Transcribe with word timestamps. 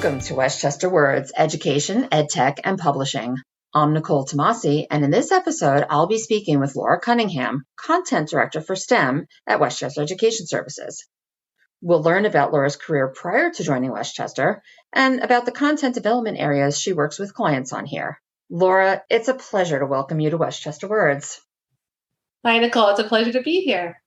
Welcome 0.00 0.20
to 0.20 0.36
Westchester 0.36 0.88
Words 0.88 1.32
Education, 1.36 2.04
EdTech, 2.04 2.58
and 2.62 2.78
Publishing. 2.78 3.36
I'm 3.74 3.94
Nicole 3.94 4.24
Tomasi, 4.24 4.86
and 4.88 5.04
in 5.04 5.10
this 5.10 5.32
episode, 5.32 5.84
I'll 5.90 6.06
be 6.06 6.18
speaking 6.18 6.60
with 6.60 6.76
Laura 6.76 7.00
Cunningham, 7.00 7.64
Content 7.74 8.28
Director 8.28 8.60
for 8.60 8.76
STEM 8.76 9.26
at 9.44 9.58
Westchester 9.58 10.00
Education 10.00 10.46
Services. 10.46 11.04
We'll 11.82 12.00
learn 12.00 12.26
about 12.26 12.52
Laura's 12.52 12.76
career 12.76 13.08
prior 13.08 13.50
to 13.50 13.64
joining 13.64 13.90
Westchester 13.90 14.62
and 14.92 15.18
about 15.18 15.46
the 15.46 15.50
content 15.50 15.96
development 15.96 16.38
areas 16.38 16.78
she 16.78 16.92
works 16.92 17.18
with 17.18 17.34
clients 17.34 17.72
on 17.72 17.84
here. 17.84 18.20
Laura, 18.48 19.02
it's 19.10 19.26
a 19.26 19.34
pleasure 19.34 19.80
to 19.80 19.86
welcome 19.86 20.20
you 20.20 20.30
to 20.30 20.36
Westchester 20.36 20.86
Words. 20.86 21.40
Hi, 22.44 22.60
Nicole. 22.60 22.90
It's 22.90 23.00
a 23.00 23.04
pleasure 23.08 23.32
to 23.32 23.42
be 23.42 23.62
here. 23.62 24.00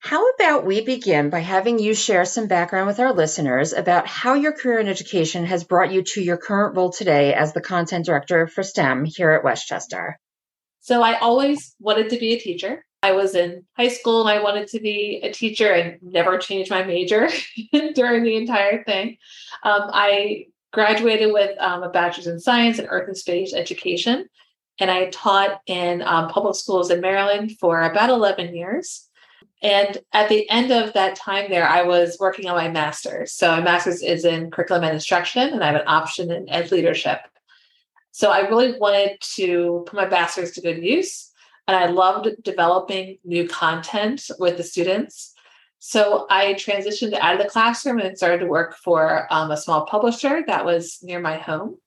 How 0.00 0.30
about 0.30 0.64
we 0.64 0.80
begin 0.80 1.28
by 1.28 1.40
having 1.40 1.78
you 1.78 1.92
share 1.92 2.24
some 2.24 2.46
background 2.46 2.86
with 2.86 3.00
our 3.00 3.12
listeners 3.12 3.72
about 3.72 4.06
how 4.06 4.34
your 4.34 4.52
career 4.52 4.78
in 4.78 4.88
education 4.88 5.44
has 5.46 5.64
brought 5.64 5.92
you 5.92 6.02
to 6.02 6.22
your 6.22 6.36
current 6.36 6.76
role 6.76 6.90
today 6.90 7.34
as 7.34 7.52
the 7.52 7.60
content 7.60 8.06
director 8.06 8.46
for 8.46 8.62
STEM 8.62 9.04
here 9.04 9.32
at 9.32 9.42
Westchester? 9.42 10.18
So, 10.80 11.02
I 11.02 11.18
always 11.18 11.74
wanted 11.80 12.10
to 12.10 12.18
be 12.18 12.32
a 12.32 12.38
teacher. 12.38 12.84
I 13.02 13.12
was 13.12 13.34
in 13.34 13.64
high 13.76 13.88
school 13.88 14.20
and 14.26 14.30
I 14.30 14.42
wanted 14.42 14.68
to 14.68 14.80
be 14.80 15.20
a 15.22 15.32
teacher 15.32 15.70
and 15.72 15.98
never 16.00 16.38
changed 16.38 16.70
my 16.70 16.84
major 16.84 17.28
during 17.94 18.22
the 18.22 18.36
entire 18.36 18.84
thing. 18.84 19.18
Um, 19.64 19.82
I 19.92 20.46
graduated 20.72 21.32
with 21.32 21.58
um, 21.58 21.82
a 21.82 21.90
bachelor's 21.90 22.26
in 22.28 22.40
science 22.40 22.78
and 22.78 22.88
earth 22.90 23.08
and 23.08 23.16
space 23.16 23.52
education. 23.52 24.28
And 24.80 24.90
I 24.90 25.10
taught 25.10 25.60
in 25.66 26.02
um, 26.02 26.28
public 26.28 26.54
schools 26.54 26.90
in 26.90 27.00
Maryland 27.00 27.52
for 27.58 27.82
about 27.82 28.10
11 28.10 28.54
years. 28.54 29.07
And 29.60 29.98
at 30.12 30.28
the 30.28 30.48
end 30.50 30.70
of 30.70 30.92
that 30.92 31.16
time 31.16 31.50
there, 31.50 31.68
I 31.68 31.82
was 31.82 32.16
working 32.20 32.48
on 32.48 32.56
my 32.56 32.68
master's. 32.68 33.32
So 33.32 33.50
my 33.50 33.60
master's 33.60 34.02
is 34.02 34.24
in 34.24 34.50
curriculum 34.50 34.84
and 34.84 34.94
instruction, 34.94 35.52
and 35.52 35.62
I 35.62 35.66
have 35.66 35.80
an 35.80 35.88
option 35.88 36.30
in 36.30 36.48
ed 36.48 36.70
leadership. 36.70 37.20
So 38.12 38.30
I 38.30 38.48
really 38.48 38.78
wanted 38.78 39.20
to 39.34 39.84
put 39.86 39.96
my 39.96 40.08
master's 40.08 40.52
to 40.52 40.60
good 40.60 40.82
use. 40.82 41.32
And 41.66 41.76
I 41.76 41.86
loved 41.86 42.42
developing 42.42 43.18
new 43.24 43.46
content 43.46 44.30
with 44.38 44.56
the 44.56 44.62
students. 44.62 45.34
So 45.80 46.26
I 46.30 46.54
transitioned 46.54 47.12
out 47.14 47.34
of 47.34 47.42
the 47.42 47.50
classroom 47.50 47.98
and 47.98 48.16
started 48.16 48.38
to 48.38 48.46
work 48.46 48.76
for 48.76 49.26
um, 49.30 49.50
a 49.50 49.56
small 49.56 49.86
publisher 49.86 50.42
that 50.46 50.64
was 50.64 50.98
near 51.02 51.20
my 51.20 51.36
home. 51.36 51.78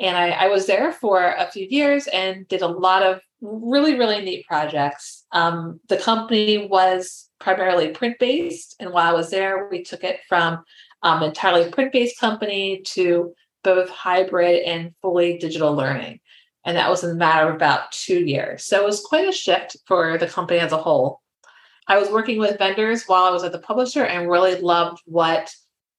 And 0.00 0.16
I, 0.16 0.30
I, 0.30 0.48
was 0.48 0.66
there 0.66 0.90
for 0.90 1.34
a 1.36 1.50
few 1.50 1.66
years 1.68 2.06
and 2.08 2.48
did 2.48 2.62
a 2.62 2.66
lot 2.66 3.02
of 3.02 3.20
really, 3.40 3.98
really 3.98 4.22
neat 4.22 4.46
projects. 4.46 5.24
Um, 5.32 5.80
the 5.88 5.98
company 5.98 6.66
was 6.66 7.28
primarily 7.38 7.88
print 7.88 8.18
based. 8.18 8.76
And 8.80 8.90
while 8.90 9.08
I 9.08 9.16
was 9.16 9.30
there, 9.30 9.68
we 9.68 9.82
took 9.82 10.02
it 10.02 10.20
from 10.28 10.64
um, 11.02 11.22
entirely 11.22 11.70
print 11.70 11.92
based 11.92 12.18
company 12.18 12.82
to 12.86 13.34
both 13.62 13.90
hybrid 13.90 14.62
and 14.62 14.92
fully 15.02 15.38
digital 15.38 15.74
learning. 15.74 16.20
And 16.64 16.76
that 16.76 16.90
was 16.90 17.02
in 17.04 17.10
a 17.10 17.14
matter 17.14 17.48
of 17.48 17.56
about 17.56 17.90
two 17.92 18.20
years. 18.20 18.64
So 18.64 18.80
it 18.80 18.86
was 18.86 19.00
quite 19.00 19.28
a 19.28 19.32
shift 19.32 19.76
for 19.86 20.16
the 20.16 20.28
company 20.28 20.60
as 20.60 20.72
a 20.72 20.78
whole. 20.78 21.20
I 21.88 21.98
was 21.98 22.10
working 22.10 22.38
with 22.38 22.58
vendors 22.58 23.04
while 23.04 23.24
I 23.24 23.30
was 23.30 23.42
at 23.42 23.52
the 23.52 23.58
publisher 23.58 24.04
and 24.04 24.30
really 24.30 24.60
loved 24.60 25.02
what 25.04 25.52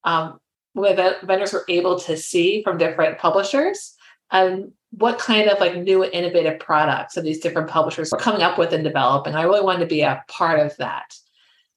um, 0.04 0.38
what 0.74 0.96
vendors 1.24 1.52
were 1.52 1.64
able 1.68 1.98
to 2.00 2.16
see 2.16 2.62
from 2.62 2.78
different 2.78 3.18
publishers 3.18 3.94
and 4.30 4.72
what 4.90 5.18
kind 5.18 5.48
of 5.48 5.58
like 5.58 5.76
new 5.76 6.04
innovative 6.04 6.60
products 6.60 7.14
these 7.14 7.40
different 7.40 7.68
publishers 7.68 8.10
were 8.12 8.18
coming 8.18 8.42
up 8.42 8.58
with 8.58 8.72
and 8.72 8.84
developing. 8.84 9.34
I 9.34 9.42
really 9.42 9.62
wanted 9.62 9.80
to 9.80 9.86
be 9.86 10.02
a 10.02 10.22
part 10.28 10.60
of 10.60 10.76
that. 10.76 11.14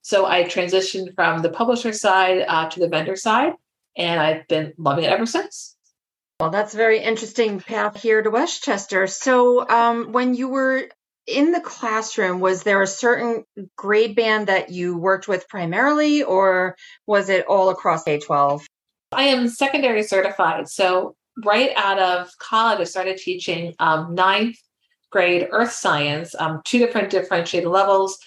So 0.01 0.25
I 0.25 0.43
transitioned 0.43 1.15
from 1.15 1.41
the 1.41 1.49
publisher 1.49 1.93
side 1.93 2.43
uh, 2.47 2.69
to 2.69 2.79
the 2.79 2.87
vendor 2.87 3.15
side, 3.15 3.53
and 3.95 4.19
I've 4.19 4.47
been 4.47 4.73
loving 4.77 5.03
it 5.03 5.11
ever 5.11 5.25
since. 5.25 5.75
Well, 6.39 6.51
that's 6.51 6.73
a 6.73 6.77
very 6.77 6.99
interesting 6.99 7.59
path 7.59 8.01
here 8.01 8.21
to 8.21 8.29
Westchester. 8.29 9.07
So, 9.07 9.67
um, 9.67 10.11
when 10.11 10.35
you 10.35 10.49
were 10.49 10.87
in 11.25 11.51
the 11.51 11.59
classroom, 11.59 12.39
was 12.39 12.63
there 12.63 12.81
a 12.81 12.87
certain 12.87 13.43
grade 13.75 14.15
band 14.15 14.47
that 14.47 14.69
you 14.69 14.97
worked 14.97 15.27
with 15.27 15.49
primarily, 15.49 16.23
or 16.23 16.77
was 17.05 17.29
it 17.29 17.47
all 17.47 17.69
across 17.69 18.03
K 18.03 18.19
12? 18.19 18.65
I 19.11 19.23
am 19.23 19.47
secondary 19.47 20.03
certified. 20.03 20.67
So 20.67 21.15
right 21.43 21.71
out 21.75 21.99
of 21.99 22.29
college, 22.39 22.79
I 22.79 22.83
started 22.83 23.17
teaching 23.17 23.73
um, 23.79 24.13
ninth 24.13 24.57
grade 25.11 25.47
earth 25.51 25.71
science, 25.71 26.35
um, 26.39 26.61
two 26.65 26.79
different 26.79 27.09
differentiated 27.09 27.69
levels. 27.69 28.17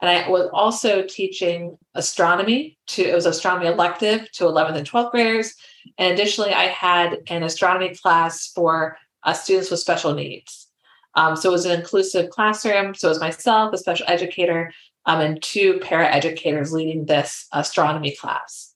And 0.00 0.10
I 0.10 0.28
was 0.28 0.48
also 0.52 1.02
teaching 1.02 1.76
astronomy 1.94 2.78
to, 2.88 3.02
it 3.02 3.14
was 3.14 3.26
astronomy 3.26 3.66
elective 3.66 4.30
to 4.32 4.44
11th 4.44 4.76
and 4.76 4.90
12th 4.90 5.10
graders. 5.10 5.54
And 5.98 6.14
additionally, 6.14 6.54
I 6.54 6.64
had 6.64 7.18
an 7.28 7.42
astronomy 7.42 7.94
class 7.94 8.50
for 8.54 8.96
uh, 9.24 9.34
students 9.34 9.70
with 9.70 9.80
special 9.80 10.14
needs. 10.14 10.68
Um, 11.16 11.36
so 11.36 11.50
it 11.50 11.52
was 11.52 11.66
an 11.66 11.78
inclusive 11.78 12.30
classroom. 12.30 12.94
So 12.94 13.08
it 13.08 13.10
was 13.10 13.20
myself, 13.20 13.74
a 13.74 13.78
special 13.78 14.06
educator, 14.08 14.72
um, 15.04 15.20
and 15.20 15.42
two 15.42 15.80
para 15.80 16.06
educators 16.06 16.72
leading 16.72 17.04
this 17.04 17.46
astronomy 17.52 18.16
class. 18.16 18.69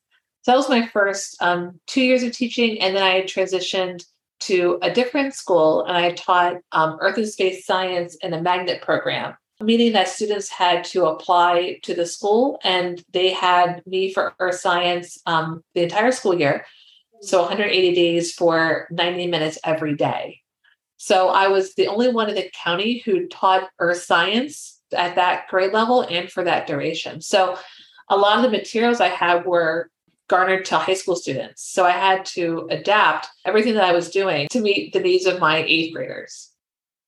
So 0.44 0.52
that 0.52 0.58
was 0.58 0.68
my 0.68 0.86
first 0.88 1.40
um, 1.40 1.80
two 1.86 2.02
years 2.02 2.22
of 2.22 2.32
teaching. 2.32 2.78
And 2.78 2.94
then 2.94 3.02
I 3.02 3.22
transitioned 3.22 4.04
to 4.40 4.78
a 4.82 4.92
different 4.92 5.32
school 5.32 5.86
and 5.86 5.96
I 5.96 6.12
taught 6.12 6.56
um, 6.72 6.98
Earth 7.00 7.16
and 7.16 7.26
Space 7.26 7.64
Science 7.64 8.14
in 8.16 8.34
a 8.34 8.42
magnet 8.42 8.82
program, 8.82 9.34
meaning 9.58 9.94
that 9.94 10.08
students 10.08 10.50
had 10.50 10.84
to 10.84 11.06
apply 11.06 11.80
to 11.84 11.94
the 11.94 12.04
school 12.04 12.60
and 12.62 13.02
they 13.10 13.32
had 13.32 13.82
me 13.86 14.12
for 14.12 14.34
Earth 14.38 14.56
Science 14.56 15.18
um, 15.24 15.64
the 15.74 15.82
entire 15.82 16.12
school 16.12 16.38
year. 16.38 16.66
So 17.22 17.40
180 17.40 17.94
days 17.94 18.34
for 18.34 18.86
90 18.90 19.28
minutes 19.28 19.58
every 19.64 19.96
day. 19.96 20.42
So 20.98 21.30
I 21.30 21.48
was 21.48 21.74
the 21.74 21.88
only 21.88 22.12
one 22.12 22.28
in 22.28 22.34
the 22.34 22.50
county 22.52 22.98
who 22.98 23.28
taught 23.28 23.70
Earth 23.78 24.02
Science 24.02 24.82
at 24.94 25.14
that 25.14 25.48
grade 25.48 25.72
level 25.72 26.02
and 26.02 26.30
for 26.30 26.44
that 26.44 26.66
duration. 26.66 27.22
So 27.22 27.56
a 28.10 28.16
lot 28.18 28.36
of 28.36 28.42
the 28.42 28.56
materials 28.56 29.00
I 29.00 29.08
had 29.08 29.46
were 29.46 29.90
garnered 30.28 30.64
to 30.66 30.78
high 30.78 30.94
school 30.94 31.16
students. 31.16 31.70
So 31.72 31.84
I 31.84 31.90
had 31.90 32.24
to 32.26 32.66
adapt 32.70 33.28
everything 33.44 33.74
that 33.74 33.84
I 33.84 33.92
was 33.92 34.10
doing 34.10 34.48
to 34.50 34.60
meet 34.60 34.92
the 34.92 35.00
needs 35.00 35.26
of 35.26 35.40
my 35.40 35.58
eighth 35.58 35.94
graders. 35.94 36.50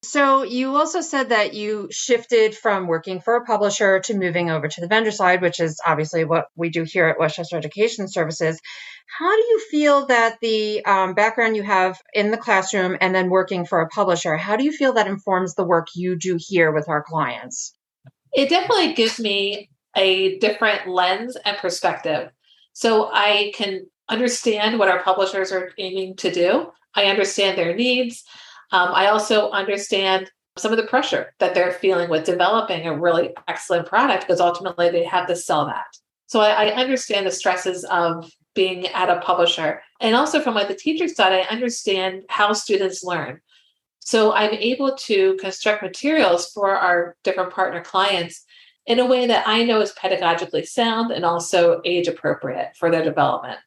So 0.05 0.45
you 0.45 0.77
also 0.77 1.01
said 1.01 1.31
that 1.31 1.55
you 1.55 1.89
shifted 1.91 2.55
from 2.55 2.87
working 2.87 3.21
for 3.21 3.35
a 3.35 3.45
publisher 3.45 3.99
to 4.01 4.15
moving 4.15 4.51
over 4.51 4.69
to 4.69 4.81
the 4.81 4.87
vendor 4.87 5.11
side, 5.11 5.43
which 5.43 5.59
is 5.59 5.81
obviously 5.85 6.25
what 6.25 6.47
we 6.55 6.69
do 6.69 6.85
here 6.85 7.09
at 7.09 7.19
Westchester 7.19 7.57
Education 7.57 8.07
Services. 8.07 8.61
How 9.19 9.35
do 9.35 9.43
you 9.43 9.61
feel 9.71 10.07
that 10.07 10.39
the 10.41 10.85
um, 10.85 11.15
background 11.15 11.57
you 11.57 11.65
have 11.65 11.99
in 12.13 12.31
the 12.31 12.37
classroom 12.37 12.97
and 13.01 13.15
then 13.15 13.31
working 13.31 13.65
for 13.65 13.81
a 13.81 13.89
publisher, 13.89 14.37
how 14.37 14.57
do 14.57 14.65
you 14.65 14.73
feel 14.73 14.93
that 14.93 15.09
informs 15.09 15.55
the 15.55 15.65
work 15.65 15.89
you 15.95 16.17
do 16.17 16.37
here 16.39 16.73
with 16.73 16.89
our 16.89 17.03
clients? 17.03 17.75
It 18.33 18.49
definitely 18.49 18.93
gives 18.93 19.19
me 19.19 19.71
a 19.97 20.39
different 20.39 20.87
lens 20.87 21.37
and 21.45 21.57
perspective. 21.57 22.31
So 22.77 23.09
I 23.11 23.53
can 23.55 23.87
understand 24.07 24.79
what 24.79 24.91
our 24.91 25.03
publishers 25.03 25.51
are 25.51 25.71
aiming 25.79 26.15
to 26.17 26.31
do. 26.31 26.71
I 26.95 27.07
understand 27.07 27.57
their 27.57 27.75
needs. 27.75 28.23
Um, 28.71 28.91
I 28.93 29.07
also 29.07 29.49
understand 29.49 30.31
some 30.59 30.73
of 30.73 30.77
the 30.77 30.87
pressure 30.87 31.33
that 31.39 31.55
they're 31.55 31.73
feeling 31.73 32.11
with 32.11 32.27
developing 32.27 32.87
a 32.87 32.95
really 32.95 33.31
excellent 33.49 33.87
product 33.87 34.27
because 34.27 34.43
ultimately 34.43 34.91
they 34.91 35.05
have 35.05 35.27
to 35.29 35.37
sell 35.37 35.65
that. 35.65 35.87
So 36.27 36.41
I, 36.41 36.67
I 36.67 36.75
understand 36.75 37.27
the 37.27 37.31
stresses 37.31 37.83
of 37.85 38.31
being 38.55 38.89
at 38.89 39.09
a 39.09 39.21
publisher. 39.21 39.81
And 40.03 40.15
also 40.15 40.41
from 40.41 40.55
like 40.55 40.69
the 40.69 40.75
teacher 40.75 41.09
side, 41.09 41.33
I 41.33 41.51
understand 41.51 42.25
how 42.29 42.53
students 42.53 43.03
learn. 43.03 43.41
So 44.01 44.35
I'm 44.35 44.53
able 44.53 44.95
to 44.97 45.39
construct 45.41 45.83
materials 45.83 46.53
for 46.53 46.77
our 46.77 47.17
different 47.25 47.55
partner 47.55 47.83
clients 47.83 48.45
in 48.87 48.99
a 48.99 49.07
way 49.07 49.27
that 49.27 49.47
I 49.47 49.65
know 49.65 49.81
is 49.81 49.93
pedagogically 49.93 50.67
sound 50.67 51.11
and 51.11 51.25
also 51.25 51.81
age 51.85 52.09
appropriate 52.09 52.73
for 52.79 52.91
their 52.91 53.05
development. 53.05 53.59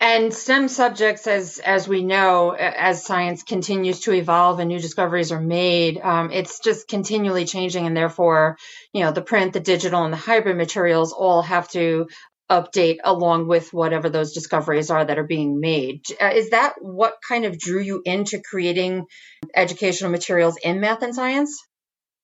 And 0.00 0.34
STEM 0.34 0.68
subjects, 0.68 1.26
as 1.28 1.58
as 1.58 1.86
we 1.86 2.02
know, 2.02 2.50
as 2.50 3.04
science 3.04 3.44
continues 3.44 4.00
to 4.00 4.12
evolve 4.12 4.58
and 4.58 4.68
new 4.68 4.80
discoveries 4.80 5.30
are 5.30 5.40
made, 5.40 6.00
um, 6.00 6.32
it's 6.32 6.58
just 6.58 6.88
continually 6.88 7.44
changing, 7.44 7.86
and 7.86 7.96
therefore, 7.96 8.56
you 8.92 9.02
know, 9.02 9.12
the 9.12 9.22
print, 9.22 9.52
the 9.52 9.60
digital, 9.60 10.02
and 10.02 10.12
the 10.12 10.18
hybrid 10.18 10.56
materials 10.56 11.12
all 11.12 11.42
have 11.42 11.68
to 11.70 12.08
update 12.50 12.98
along 13.04 13.48
with 13.48 13.72
whatever 13.72 14.08
those 14.08 14.32
discoveries 14.32 14.90
are 14.90 15.04
that 15.04 15.18
are 15.18 15.26
being 15.26 15.60
made. 15.60 16.02
Uh, 16.20 16.30
is 16.34 16.50
that 16.50 16.74
what 16.80 17.14
kind 17.26 17.44
of 17.44 17.58
drew 17.58 17.80
you 17.80 18.02
into 18.04 18.40
creating 18.40 19.04
educational 19.54 20.10
materials 20.10 20.56
in 20.62 20.80
math 20.80 21.02
and 21.02 21.14
science? 21.14 21.56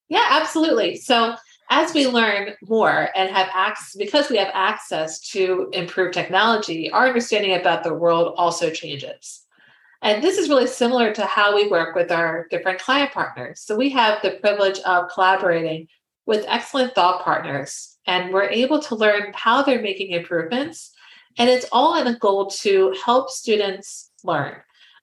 Yeah, 0.08 0.26
absolutely. 0.30 0.96
So 0.96 1.36
as 1.70 1.94
we 1.94 2.06
learn 2.06 2.54
more 2.62 3.08
and 3.16 3.30
have 3.30 3.48
access, 3.54 3.96
because 3.96 4.28
we 4.28 4.36
have 4.36 4.50
access 4.52 5.20
to 5.30 5.70
improved 5.72 6.14
technology, 6.14 6.90
our 6.90 7.06
understanding 7.06 7.54
about 7.54 7.82
the 7.82 7.94
world 7.94 8.34
also 8.36 8.70
changes. 8.70 9.40
And 10.02 10.22
this 10.22 10.36
is 10.36 10.48
really 10.48 10.66
similar 10.66 11.12
to 11.14 11.24
how 11.24 11.54
we 11.54 11.68
work 11.68 11.94
with 11.94 12.10
our 12.10 12.46
different 12.50 12.80
client 12.80 13.12
partners. 13.12 13.60
So 13.60 13.76
we 13.76 13.90
have 13.90 14.20
the 14.20 14.32
privilege 14.32 14.80
of 14.80 15.08
collaborating 15.10 15.88
with 16.26 16.44
excellent 16.48 16.94
thought 16.94 17.24
partners, 17.24 17.96
and 18.06 18.32
we're 18.32 18.48
able 18.48 18.80
to 18.82 18.94
learn 18.94 19.32
how 19.34 19.62
they're 19.62 19.80
making 19.80 20.10
improvements 20.10 20.92
And 21.38 21.48
it's 21.48 21.66
all 21.72 22.00
in 22.00 22.06
a 22.06 22.18
goal 22.18 22.46
to 22.62 22.94
help 23.04 23.30
students 23.30 24.10
learn. 24.24 24.56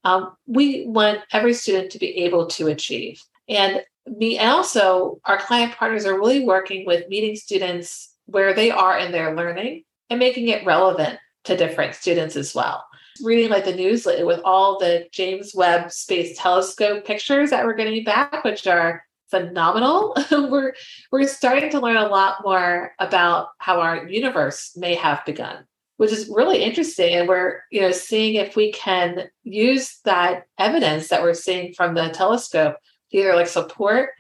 Um, 0.04 0.36
we 0.48 0.86
want 0.86 1.22
every 1.32 1.54
student 1.54 1.92
to 1.92 2.00
be 2.00 2.18
able 2.20 2.48
to 2.48 2.68
achieve. 2.68 3.22
And 3.50 3.84
me 4.06 4.38
and 4.38 4.50
also 4.50 5.20
our 5.26 5.38
client 5.38 5.74
partners 5.74 6.06
are 6.06 6.18
really 6.18 6.46
working 6.46 6.86
with 6.86 7.10
meeting 7.10 7.36
students 7.36 8.16
where 8.26 8.54
they 8.54 8.72
are 8.72 8.98
in 8.98 9.12
their 9.12 9.36
learning 9.36 9.84
and 10.10 10.20
making 10.20 10.48
it 10.48 10.66
relevant 10.66 11.20
to 11.46 11.58
different 11.58 11.96
students 11.96 12.36
as 12.36 12.54
well. 12.54 12.86
Reading 13.24 13.50
like 13.50 13.66
the 13.66 13.76
news 13.76 14.06
with 14.06 14.40
all 14.46 14.80
the 14.80 15.08
James 15.12 15.54
Webb 15.54 15.92
Space 15.92 16.38
Telescope 16.38 17.06
pictures 17.06 17.50
that 17.50 17.66
we're 17.66 17.74
getting 17.74 18.04
back, 18.04 18.44
which 18.44 18.66
are 18.66 19.04
phenomenal. 19.30 20.16
we're 20.32 20.74
we're 21.12 21.28
starting 21.28 21.70
to 21.72 21.80
learn 21.80 21.98
a 21.98 22.08
lot 22.08 22.38
more 22.44 22.94
about 23.00 23.50
how 23.58 23.82
our 23.82 24.08
universe 24.08 24.72
may 24.78 24.96
have 24.96 25.26
begun, 25.26 25.66
which 25.98 26.12
is 26.12 26.30
really 26.30 26.64
interesting. 26.64 27.14
And 27.14 27.28
we're 27.28 27.62
you 27.72 27.82
know 27.82 27.92
seeing 27.92 28.36
if 28.36 28.56
we 28.56 28.72
can 28.72 29.30
use 29.44 30.00
that 30.06 30.46
evidence 30.58 31.10
that 31.10 31.22
we're 31.22 31.34
seeing 31.34 31.74
from 31.74 31.96
the 31.96 32.10
telescope 32.10 32.78
either 33.12 33.36
like 33.36 33.48
support 33.48 34.12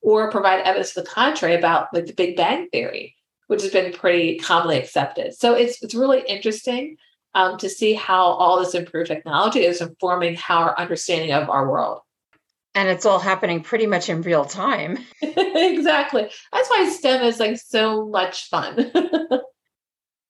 or 0.00 0.30
provide 0.30 0.60
evidence 0.60 0.94
to 0.94 1.00
the 1.00 1.06
contrary 1.06 1.54
about 1.54 1.88
like 1.92 2.06
the 2.06 2.12
Big 2.12 2.36
Bang 2.36 2.68
theory, 2.70 3.16
which 3.48 3.62
has 3.62 3.70
been 3.70 3.92
pretty 3.92 4.38
commonly 4.38 4.78
accepted. 4.78 5.34
So 5.34 5.54
it's 5.54 5.82
it's 5.82 5.94
really 5.94 6.22
interesting 6.26 6.96
um, 7.34 7.58
to 7.58 7.68
see 7.68 7.94
how 7.94 8.22
all 8.22 8.58
this 8.58 8.74
improved 8.74 9.08
technology 9.08 9.64
is 9.64 9.80
informing 9.80 10.36
how 10.36 10.58
our 10.58 10.78
understanding 10.78 11.32
of 11.32 11.48
our 11.48 11.70
world. 11.70 12.00
And 12.74 12.88
it's 12.88 13.06
all 13.06 13.18
happening 13.18 13.62
pretty 13.62 13.86
much 13.86 14.08
in 14.08 14.22
real 14.22 14.44
time. 14.44 14.98
Exactly. 15.60 16.28
That's 16.52 16.68
why 16.70 16.88
stem 16.88 17.22
is 17.24 17.40
like 17.40 17.56
so 17.56 18.06
much 18.06 18.48
fun 18.48 18.76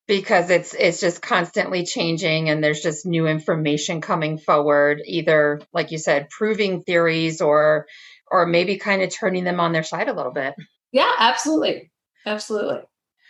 because 0.09 0.49
it's 0.49 0.73
it's 0.73 0.99
just 0.99 1.21
constantly 1.21 1.85
changing 1.85 2.49
and 2.49 2.63
there's 2.63 2.81
just 2.81 3.05
new 3.05 3.27
information 3.27 4.01
coming 4.01 4.39
forward 4.39 5.03
either 5.05 5.61
like 5.71 5.91
you 5.91 5.99
said 5.99 6.29
proving 6.31 6.81
theories 6.81 7.41
or 7.41 7.85
or 8.29 8.47
maybe 8.47 8.77
kind 8.77 9.03
of 9.03 9.13
turning 9.13 9.43
them 9.43 9.59
on 9.59 9.71
their 9.71 9.83
side 9.83 10.09
a 10.09 10.13
little 10.13 10.33
bit. 10.33 10.55
Yeah 10.91 11.13
absolutely. 11.19 11.91
Absolutely. 12.25 12.81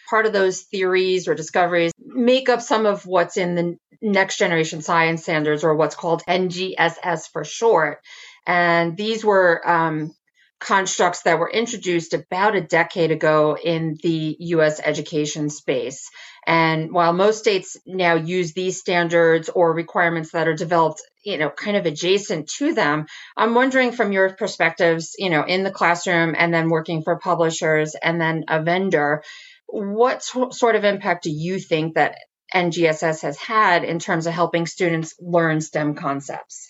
Part 0.09 0.25
of 0.25 0.31
those 0.31 0.61
theories 0.61 1.27
or 1.27 1.35
discoveries 1.35 1.91
make 1.99 2.47
up 2.47 2.61
some 2.61 2.85
of 2.85 3.05
what's 3.05 3.35
in 3.35 3.55
the 3.55 3.77
next 4.01 4.37
generation 4.37 4.81
science 4.81 5.23
standards 5.23 5.65
or 5.65 5.75
what's 5.75 5.95
called 5.95 6.23
ngss 6.29 7.29
for 7.33 7.43
short. 7.43 7.99
And 8.47 8.95
these 8.95 9.23
were 9.25 9.61
um, 9.69 10.15
constructs 10.59 11.21
that 11.23 11.39
were 11.39 11.49
introduced 11.49 12.13
about 12.13 12.55
a 12.55 12.61
decade 12.61 13.11
ago 13.11 13.57
in 13.61 13.97
the 14.03 14.35
US 14.39 14.81
education 14.83 15.49
space. 15.49 16.09
And 16.45 16.91
while 16.91 17.13
most 17.13 17.39
states 17.39 17.77
now 17.85 18.15
use 18.15 18.53
these 18.53 18.79
standards 18.79 19.49
or 19.49 19.73
requirements 19.73 20.31
that 20.31 20.47
are 20.47 20.55
developed, 20.55 21.01
you 21.23 21.37
know, 21.37 21.49
kind 21.49 21.77
of 21.77 21.85
adjacent 21.85 22.49
to 22.57 22.73
them, 22.73 23.05
I'm 23.37 23.55
wondering 23.55 23.93
from 23.93 24.11
your 24.11 24.33
perspectives, 24.35 25.15
you 25.17 25.29
know, 25.29 25.43
in 25.43 25.63
the 25.63 25.71
classroom 25.71 26.35
and 26.37 26.53
then 26.53 26.69
working 26.69 27.03
for 27.03 27.19
publishers 27.19 27.95
and 28.01 28.19
then 28.19 28.45
a 28.49 28.61
vendor, 28.61 29.23
what 29.67 30.23
sort 30.23 30.75
of 30.75 30.83
impact 30.83 31.23
do 31.23 31.31
you 31.31 31.59
think 31.59 31.95
that 31.95 32.17
NGSS 32.53 33.21
has 33.21 33.37
had 33.37 33.83
in 33.83 33.99
terms 33.99 34.25
of 34.25 34.33
helping 34.33 34.65
students 34.65 35.15
learn 35.19 35.61
STEM 35.61 35.95
concepts? 35.95 36.68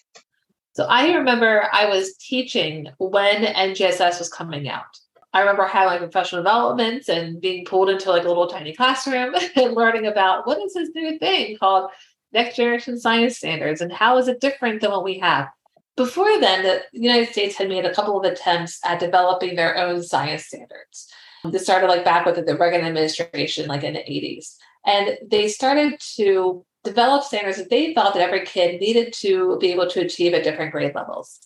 So 0.74 0.86
I 0.86 1.14
remember 1.14 1.68
I 1.72 1.88
was 1.88 2.16
teaching 2.18 2.90
when 2.98 3.44
NGSS 3.44 4.20
was 4.20 4.30
coming 4.30 4.70
out. 4.70 5.00
I 5.34 5.42
remember 5.42 5.66
having 5.66 6.00
professional 6.00 6.42
development 6.42 7.08
and 7.08 7.40
being 7.40 7.66
pulled 7.66 7.90
into 7.90 8.10
like 8.10 8.24
a 8.24 8.28
little 8.28 8.48
tiny 8.48 8.74
classroom 8.74 9.36
and 9.56 9.74
learning 9.74 10.08
about 10.08 10.48
what 10.48 10.60
is 10.60 10.74
this 10.74 10.90
new 10.96 11.20
thing 11.20 11.58
called 11.58 11.92
next 12.34 12.56
generation 12.56 13.00
science 13.00 13.38
standards 13.38 13.82
and 13.82 13.92
how 13.92 14.18
is 14.18 14.28
it 14.28 14.42
different 14.42 14.82
than 14.82 14.92
what 14.92 15.04
we 15.04 15.20
have. 15.20 15.48
Before 15.96 16.40
then, 16.40 16.64
the 16.64 16.82
United 16.94 17.30
States 17.30 17.58
had 17.58 17.68
made 17.68 17.86
a 17.86 17.94
couple 17.94 18.18
of 18.18 18.32
attempts 18.32 18.80
at 18.86 19.00
developing 19.00 19.56
their 19.56 19.78
own 19.78 20.02
science 20.02 20.46
standards. 20.46 21.12
This 21.44 21.64
started 21.64 21.88
like 21.88 22.06
back 22.06 22.26
with 22.26 22.46
the 22.46 22.58
Reagan 22.58 22.86
administration, 22.86 23.68
like 23.68 23.84
in 23.84 23.94
the 23.94 24.00
80s. 24.00 24.56
And 24.86 25.18
they 25.30 25.50
started 25.50 26.00
to 26.16 26.66
develop 26.90 27.24
standards 27.24 27.58
that 27.58 27.70
they 27.70 27.94
felt 27.94 28.16
that 28.16 28.24
every 28.24 28.46
kid 28.46 28.82
needed 28.82 29.14
to 29.14 29.58
be 29.60 29.72
able 29.72 29.88
to 29.88 30.02
achieve 30.02 30.34
at 30.34 30.44
different 30.44 30.72
grade 30.72 30.96
levels. 30.96 31.40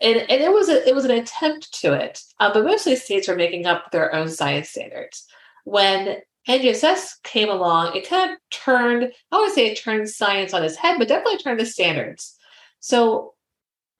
And, 0.00 0.18
and 0.18 0.40
it 0.42 0.52
was 0.52 0.68
a, 0.68 0.86
it 0.88 0.94
was 0.94 1.04
an 1.04 1.10
attempt 1.10 1.72
to 1.80 1.92
it, 1.92 2.20
uh, 2.40 2.52
but 2.52 2.64
mostly 2.64 2.96
states 2.96 3.28
were 3.28 3.36
making 3.36 3.66
up 3.66 3.90
their 3.90 4.14
own 4.14 4.28
science 4.28 4.70
standards. 4.70 5.26
When 5.64 6.18
NGSS 6.48 7.22
came 7.22 7.48
along, 7.48 7.96
it 7.96 8.08
kind 8.08 8.32
of 8.32 8.38
turned, 8.50 9.12
I 9.32 9.38
would 9.38 9.52
say 9.52 9.66
it 9.66 9.80
turned 9.80 10.08
science 10.08 10.52
on 10.52 10.62
its 10.62 10.76
head, 10.76 10.98
but 10.98 11.08
definitely 11.08 11.38
turned 11.38 11.60
the 11.60 11.66
standards. 11.66 12.36
So 12.80 13.34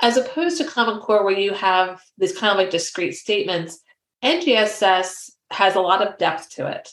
as 0.00 0.16
opposed 0.16 0.58
to 0.58 0.64
Common 0.64 1.00
Core, 1.00 1.24
where 1.24 1.38
you 1.38 1.54
have 1.54 2.02
these 2.18 2.36
kind 2.36 2.50
of 2.50 2.58
like 2.58 2.70
discrete 2.70 3.14
statements, 3.14 3.80
NGSS 4.22 5.30
has 5.50 5.74
a 5.74 5.80
lot 5.80 6.06
of 6.06 6.18
depth 6.18 6.50
to 6.50 6.66
it. 6.66 6.90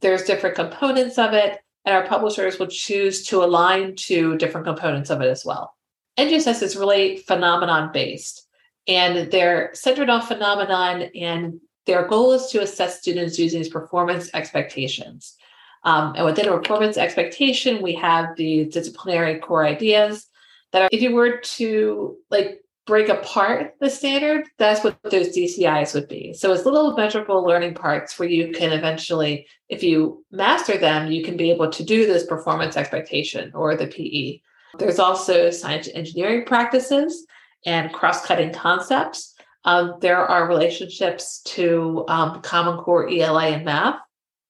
There's 0.00 0.24
different 0.24 0.56
components 0.56 1.18
of 1.18 1.34
it 1.34 1.58
and 1.84 1.94
our 1.94 2.06
publishers 2.06 2.58
will 2.58 2.66
choose 2.66 3.26
to 3.26 3.42
align 3.42 3.94
to 3.96 4.36
different 4.38 4.66
components 4.66 5.10
of 5.10 5.20
it 5.20 5.28
as 5.28 5.44
well. 5.44 5.74
NGSS 6.18 6.62
is 6.62 6.76
really 6.76 7.18
phenomenon 7.18 7.90
based, 7.92 8.46
and 8.86 9.30
they're 9.30 9.70
centered 9.74 10.10
on 10.10 10.22
phenomenon, 10.22 11.02
and 11.14 11.60
their 11.86 12.06
goal 12.06 12.32
is 12.32 12.46
to 12.46 12.62
assess 12.62 13.00
students 13.00 13.38
using 13.38 13.60
these 13.60 13.68
performance 13.68 14.30
expectations. 14.32 15.36
Um, 15.82 16.14
and 16.16 16.24
within 16.24 16.48
a 16.48 16.56
performance 16.58 16.96
expectation, 16.96 17.82
we 17.82 17.94
have 17.96 18.36
the 18.36 18.64
disciplinary 18.66 19.38
core 19.38 19.66
ideas 19.66 20.26
that 20.72 20.82
are, 20.82 20.88
if 20.90 21.02
you 21.02 21.14
were 21.14 21.38
to 21.38 22.16
like 22.30 22.63
break 22.86 23.08
apart 23.08 23.74
the 23.80 23.88
standard, 23.88 24.46
that's 24.58 24.84
what 24.84 24.98
those 25.04 25.34
DCIs 25.36 25.94
would 25.94 26.08
be. 26.08 26.34
So 26.34 26.52
it's 26.52 26.66
little 26.66 26.94
measurable 26.96 27.44
learning 27.44 27.74
parts 27.74 28.18
where 28.18 28.28
you 28.28 28.52
can 28.52 28.72
eventually, 28.72 29.46
if 29.68 29.82
you 29.82 30.24
master 30.30 30.76
them, 30.76 31.10
you 31.10 31.24
can 31.24 31.36
be 31.36 31.50
able 31.50 31.70
to 31.70 31.82
do 31.82 32.06
this 32.06 32.26
performance 32.26 32.76
expectation 32.76 33.52
or 33.54 33.74
the 33.74 33.86
PE. 33.86 34.40
There's 34.78 34.98
also 34.98 35.50
science 35.50 35.88
engineering 35.94 36.44
practices 36.44 37.26
and 37.64 37.92
cross-cutting 37.92 38.52
concepts. 38.52 39.34
Um, 39.64 39.94
there 40.00 40.18
are 40.18 40.46
relationships 40.46 41.40
to 41.46 42.04
um, 42.08 42.42
Common 42.42 42.78
Core 42.78 43.08
ELA 43.08 43.46
and 43.46 43.64
math 43.64 44.00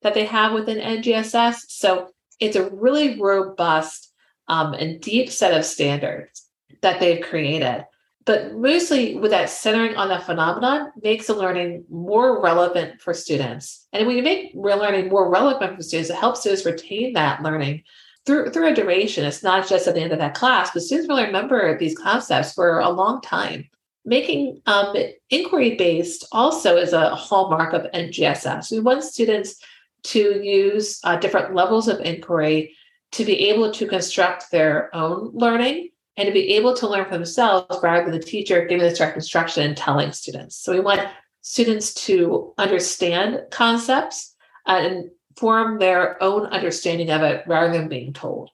that 0.03 0.15
they 0.15 0.25
have 0.25 0.53
within 0.53 0.79
NGSS. 0.79 1.67
So 1.69 2.09
it's 2.41 2.57
a 2.57 2.69
really 2.71 3.21
robust 3.21 4.13
um, 4.49 4.75
and 4.75 5.01
deep 5.01 5.31
set 5.31 5.57
of 5.57 5.65
standards 5.65 6.49
that 6.83 6.99
they've 6.99 7.25
created 7.25 7.85
but 8.25 8.55
mostly 8.55 9.17
with 9.17 9.31
that 9.33 9.51
centering 9.51 9.97
on 9.97 10.09
that 10.09 10.25
phenomenon 10.25 10.93
makes 11.03 11.27
the 11.27 11.35
learning 11.35 11.85
more 11.91 12.43
relevant 12.43 13.01
for 13.01 13.13
students. 13.13 13.87
And 13.93 14.07
when 14.07 14.17
you 14.17 14.23
make 14.23 14.53
real 14.55 14.79
learning 14.79 15.09
more 15.09 15.31
relevant 15.31 15.77
for 15.77 15.83
students, 15.83 16.11
it 16.11 16.17
helps 16.17 16.41
students 16.41 16.65
retain 16.65 17.13
that 17.15 17.43
learning 17.43 17.83
through 18.25 18.51
through 18.51 18.69
a 18.69 18.75
duration. 18.75 19.25
It's 19.25 19.43
not 19.43 19.69
just 19.69 19.87
at 19.87 19.95
the 19.95 20.01
end 20.01 20.13
of 20.13 20.19
that 20.21 20.35
class, 20.35 20.71
but 20.73 20.83
students 20.83 21.09
really 21.09 21.25
remember 21.25 21.77
these 21.77 21.99
concepts 21.99 22.55
for 22.55 22.81
a 22.81 22.89
long 22.89 23.21
time. 23.21 23.69
Making 24.07 24.63
um, 24.67 24.95
inquiry 25.31 25.77
based 25.77 26.27
also 26.33 26.77
is 26.77 26.93
a 26.93 27.15
hallmark 27.15 27.73
of 27.75 27.91
NGSS. 27.93 28.71
We 28.71 28.81
want 28.81 29.05
students 29.05 29.57
to 30.05 30.43
use 30.43 31.01
uh, 31.05 31.17
different 31.17 31.55
levels 31.55 31.89
of 31.89 32.01
inquiry 32.01 32.77
to 33.13 33.25
be 33.25 33.49
able 33.49 33.71
to 33.73 33.87
construct 33.87 34.51
their 34.51 34.95
own 34.95 35.31
learning 35.33 35.91
and 36.17 36.27
to 36.27 36.33
be 36.33 36.55
able 36.55 36.75
to 36.77 36.89
learn 36.89 37.05
for 37.05 37.13
themselves 37.13 37.79
rather 37.83 38.05
than 38.05 38.19
the 38.19 38.25
teacher 38.25 38.67
giving 38.67 38.85
this 38.85 38.99
direct 38.99 39.17
instruction 39.17 39.65
and 39.65 39.77
telling 39.77 40.13
students. 40.13 40.57
So 40.57 40.73
we 40.73 40.81
want 40.81 41.01
students 41.43 41.93
to 42.07 42.55
understand 42.57 43.41
concepts 43.51 44.35
uh, 44.67 44.79
and 44.81 45.11
form 45.37 45.79
their 45.79 46.23
own 46.23 46.47
understanding 46.47 47.11
of 47.11 47.23
it 47.23 47.45
rather 47.47 47.73
than 47.73 47.89
being 47.89 48.13
told. 48.13 48.51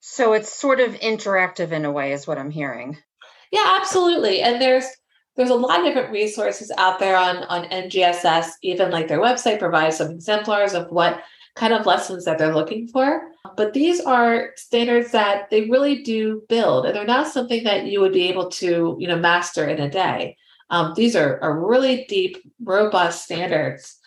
So 0.00 0.32
it's 0.34 0.52
sort 0.52 0.80
of 0.80 0.94
interactive 0.94 1.72
in 1.72 1.84
a 1.84 1.92
way, 1.92 2.12
is 2.12 2.26
what 2.26 2.38
I'm 2.38 2.50
hearing. 2.50 2.98
Yeah, 3.52 3.78
absolutely. 3.80 4.40
And 4.42 4.60
there's 4.60 4.86
there's 5.36 5.50
a 5.50 5.54
lot 5.54 5.80
of 5.80 5.84
different 5.84 6.12
resources 6.12 6.72
out 6.78 6.98
there 6.98 7.16
on 7.16 7.38
on 7.44 7.68
NGSS. 7.68 8.50
Even 8.62 8.90
like 8.90 9.08
their 9.08 9.20
website 9.20 9.58
provides 9.58 9.98
some 9.98 10.10
exemplars 10.10 10.74
of 10.74 10.90
what 10.90 11.20
kind 11.56 11.72
of 11.72 11.86
lessons 11.86 12.24
that 12.24 12.38
they're 12.38 12.54
looking 12.54 12.86
for. 12.86 13.22
But 13.56 13.72
these 13.72 14.00
are 14.00 14.50
standards 14.56 15.10
that 15.12 15.50
they 15.50 15.62
really 15.62 16.02
do 16.02 16.42
build, 16.48 16.86
and 16.86 16.94
they're 16.94 17.04
not 17.04 17.32
something 17.32 17.64
that 17.64 17.86
you 17.86 18.00
would 18.00 18.12
be 18.12 18.28
able 18.28 18.50
to, 18.50 18.96
you 18.98 19.08
know, 19.08 19.18
master 19.18 19.66
in 19.66 19.80
a 19.80 19.90
day. 19.90 20.36
Um, 20.70 20.92
these 20.94 21.16
are, 21.16 21.40
are 21.42 21.66
really 21.66 22.04
deep, 22.08 22.38
robust 22.62 23.24
standards 23.24 23.98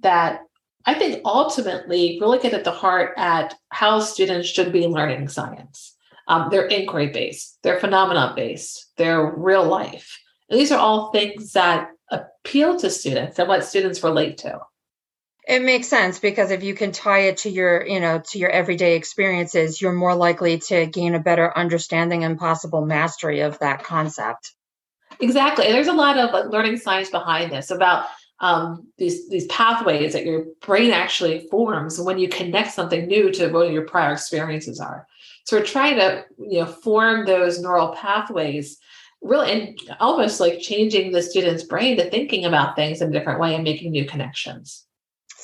that 0.00 0.40
I 0.84 0.94
think 0.94 1.22
ultimately 1.24 2.18
really 2.20 2.38
get 2.38 2.54
at 2.54 2.64
the 2.64 2.70
heart 2.70 3.14
at 3.16 3.54
how 3.70 4.00
students 4.00 4.48
should 4.48 4.72
be 4.72 4.86
learning 4.86 5.28
science. 5.28 5.94
Um, 6.28 6.48
they're 6.50 6.66
inquiry 6.66 7.08
based, 7.08 7.58
they're 7.62 7.78
phenomenon 7.78 8.34
based, 8.34 8.92
they're 8.96 9.32
real 9.36 9.64
life. 9.64 10.18
And 10.48 10.58
these 10.58 10.72
are 10.72 10.78
all 10.78 11.12
things 11.12 11.52
that 11.52 11.90
appeal 12.10 12.76
to 12.78 12.90
students 12.90 13.38
and 13.38 13.48
what 13.48 13.64
students 13.64 14.02
relate 14.02 14.38
to 14.38 14.60
It 15.46 15.62
makes 15.62 15.86
sense 15.86 16.18
because 16.18 16.50
if 16.50 16.64
you 16.64 16.74
can 16.74 16.90
tie 16.90 17.20
it 17.20 17.38
to 17.38 17.50
your, 17.50 17.86
you 17.86 18.00
know, 18.00 18.20
to 18.30 18.38
your 18.38 18.50
everyday 18.50 18.96
experiences, 18.96 19.80
you're 19.80 19.92
more 19.92 20.14
likely 20.14 20.58
to 20.58 20.86
gain 20.86 21.14
a 21.14 21.20
better 21.20 21.56
understanding 21.56 22.24
and 22.24 22.36
possible 22.36 22.84
mastery 22.84 23.40
of 23.40 23.58
that 23.60 23.84
concept. 23.84 24.52
Exactly. 25.20 25.66
There's 25.66 25.86
a 25.86 25.92
lot 25.92 26.18
of 26.18 26.32
like, 26.32 26.46
learning 26.46 26.78
science 26.78 27.10
behind 27.10 27.52
this 27.52 27.70
about 27.70 28.06
um, 28.40 28.88
these 28.98 29.28
these 29.30 29.46
pathways 29.46 30.12
that 30.12 30.26
your 30.26 30.46
brain 30.60 30.90
actually 30.90 31.46
forms 31.48 31.98
when 31.98 32.18
you 32.18 32.28
connect 32.28 32.72
something 32.72 33.06
new 33.06 33.30
to 33.32 33.48
what 33.48 33.70
your 33.70 33.86
prior 33.86 34.12
experiences 34.12 34.78
are. 34.80 35.06
So 35.44 35.56
we're 35.56 35.64
trying 35.64 35.96
to 35.96 36.24
you 36.38 36.60
know 36.60 36.66
form 36.66 37.24
those 37.24 37.60
neural 37.60 37.94
pathways 37.94 38.78
really 39.22 39.50
and 39.50 39.80
almost 40.00 40.38
like 40.40 40.60
changing 40.60 41.12
the 41.12 41.22
student's 41.22 41.62
brain 41.62 41.96
to 41.96 42.10
thinking 42.10 42.44
about 42.44 42.76
things 42.76 43.00
in 43.00 43.08
a 43.08 43.12
different 43.12 43.40
way 43.40 43.54
and 43.54 43.64
making 43.64 43.92
new 43.92 44.04
connections. 44.04 44.84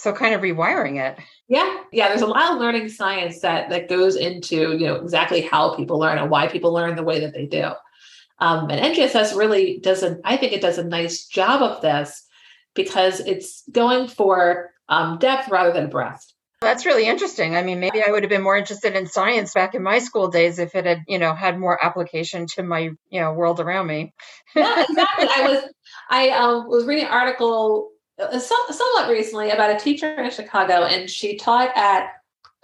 So 0.03 0.13
kind 0.13 0.35
of 0.35 0.41
rewiring 0.41 1.01
it. 1.01 1.17
Yeah, 1.47 1.85
yeah. 1.93 2.09
There's 2.09 2.23
a 2.23 2.27
lot 2.27 2.51
of 2.51 2.59
learning 2.59 2.89
science 2.89 3.39
that 3.43 3.71
that 3.71 3.89
goes 3.89 4.17
into 4.17 4.77
you 4.77 4.87
know 4.89 4.97
exactly 4.97 5.43
how 5.43 5.77
people 5.77 6.01
learn 6.01 6.19
and 6.19 6.29
why 6.29 6.49
people 6.49 6.73
learn 6.73 6.97
the 6.97 7.05
way 7.05 7.21
that 7.21 7.33
they 7.33 7.47
do. 7.47 7.71
Um, 8.41 8.69
and 8.69 8.97
NGSS 8.97 9.37
really 9.37 9.79
does 9.79 10.03
not 10.03 10.19
I 10.25 10.37
think 10.39 10.55
it 10.55 10.61
does 10.61 10.79
a 10.79 10.83
nice 10.83 11.27
job 11.27 11.63
of 11.63 11.83
this 11.83 12.27
because 12.75 13.21
it's 13.21 13.63
going 13.71 14.09
for 14.09 14.73
um, 14.89 15.19
depth 15.19 15.49
rather 15.49 15.73
than 15.73 15.89
breadth. 15.89 16.27
That's 16.63 16.85
really 16.85 17.07
interesting. 17.07 17.55
I 17.55 17.63
mean, 17.63 17.79
maybe 17.79 18.03
I 18.05 18.11
would 18.11 18.25
have 18.25 18.31
been 18.31 18.43
more 18.43 18.57
interested 18.57 18.97
in 18.97 19.07
science 19.07 19.55
back 19.55 19.77
in 19.77 19.85
my 19.85 20.01
school 20.01 20.29
days 20.29 20.59
if 20.59 20.75
it 20.75 20.85
had, 20.85 21.03
you 21.07 21.21
know, 21.21 21.33
had 21.33 21.61
more 21.61 21.79
application 21.85 22.47
to 22.55 22.65
my, 22.65 22.91
you 23.09 23.21
know, 23.21 23.33
world 23.35 23.61
around 23.61 23.87
me. 23.87 24.13
yeah, 24.57 24.85
exactly. 24.89 25.29
I 25.29 25.49
was, 25.49 25.73
I 26.11 26.31
um, 26.31 26.69
was 26.69 26.87
reading 26.87 27.05
an 27.05 27.13
article 27.13 27.92
uh, 28.31 28.39
somewhat 28.39 29.11
recently 29.11 29.51
about 29.51 29.75
a 29.75 29.79
teacher 29.79 30.21
in 30.21 30.31
Chicago, 30.31 30.85
and 30.85 31.09
she 31.09 31.37
taught 31.37 31.71
at 31.77 32.11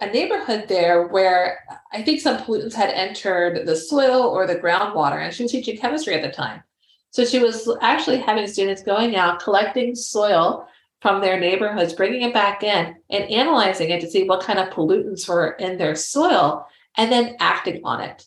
a 0.01 0.07
neighborhood 0.07 0.67
there 0.67 1.07
where 1.07 1.59
I 1.91 2.01
think 2.01 2.21
some 2.21 2.37
pollutants 2.37 2.73
had 2.73 2.89
entered 2.89 3.65
the 3.65 3.75
soil 3.75 4.23
or 4.23 4.47
the 4.47 4.55
groundwater, 4.55 5.23
and 5.23 5.33
she 5.33 5.43
was 5.43 5.51
teaching 5.51 5.77
chemistry 5.77 6.15
at 6.15 6.21
the 6.21 6.31
time. 6.31 6.63
So 7.11 7.25
she 7.25 7.39
was 7.39 7.69
actually 7.81 8.19
having 8.19 8.47
students 8.47 8.83
going 8.83 9.15
out 9.15 9.41
collecting 9.41 9.95
soil 9.95 10.67
from 11.01 11.21
their 11.21 11.39
neighborhoods, 11.39 11.93
bringing 11.93 12.21
it 12.21 12.33
back 12.33 12.61
in 12.63 12.95
and 13.09 13.23
analyzing 13.31 13.89
it 13.89 14.01
to 14.01 14.09
see 14.09 14.25
what 14.25 14.43
kind 14.43 14.59
of 14.59 14.69
pollutants 14.69 15.27
were 15.27 15.51
in 15.53 15.77
their 15.77 15.95
soil 15.95 16.67
and 16.97 17.11
then 17.11 17.35
acting 17.39 17.81
on 17.83 18.01
it. 18.01 18.25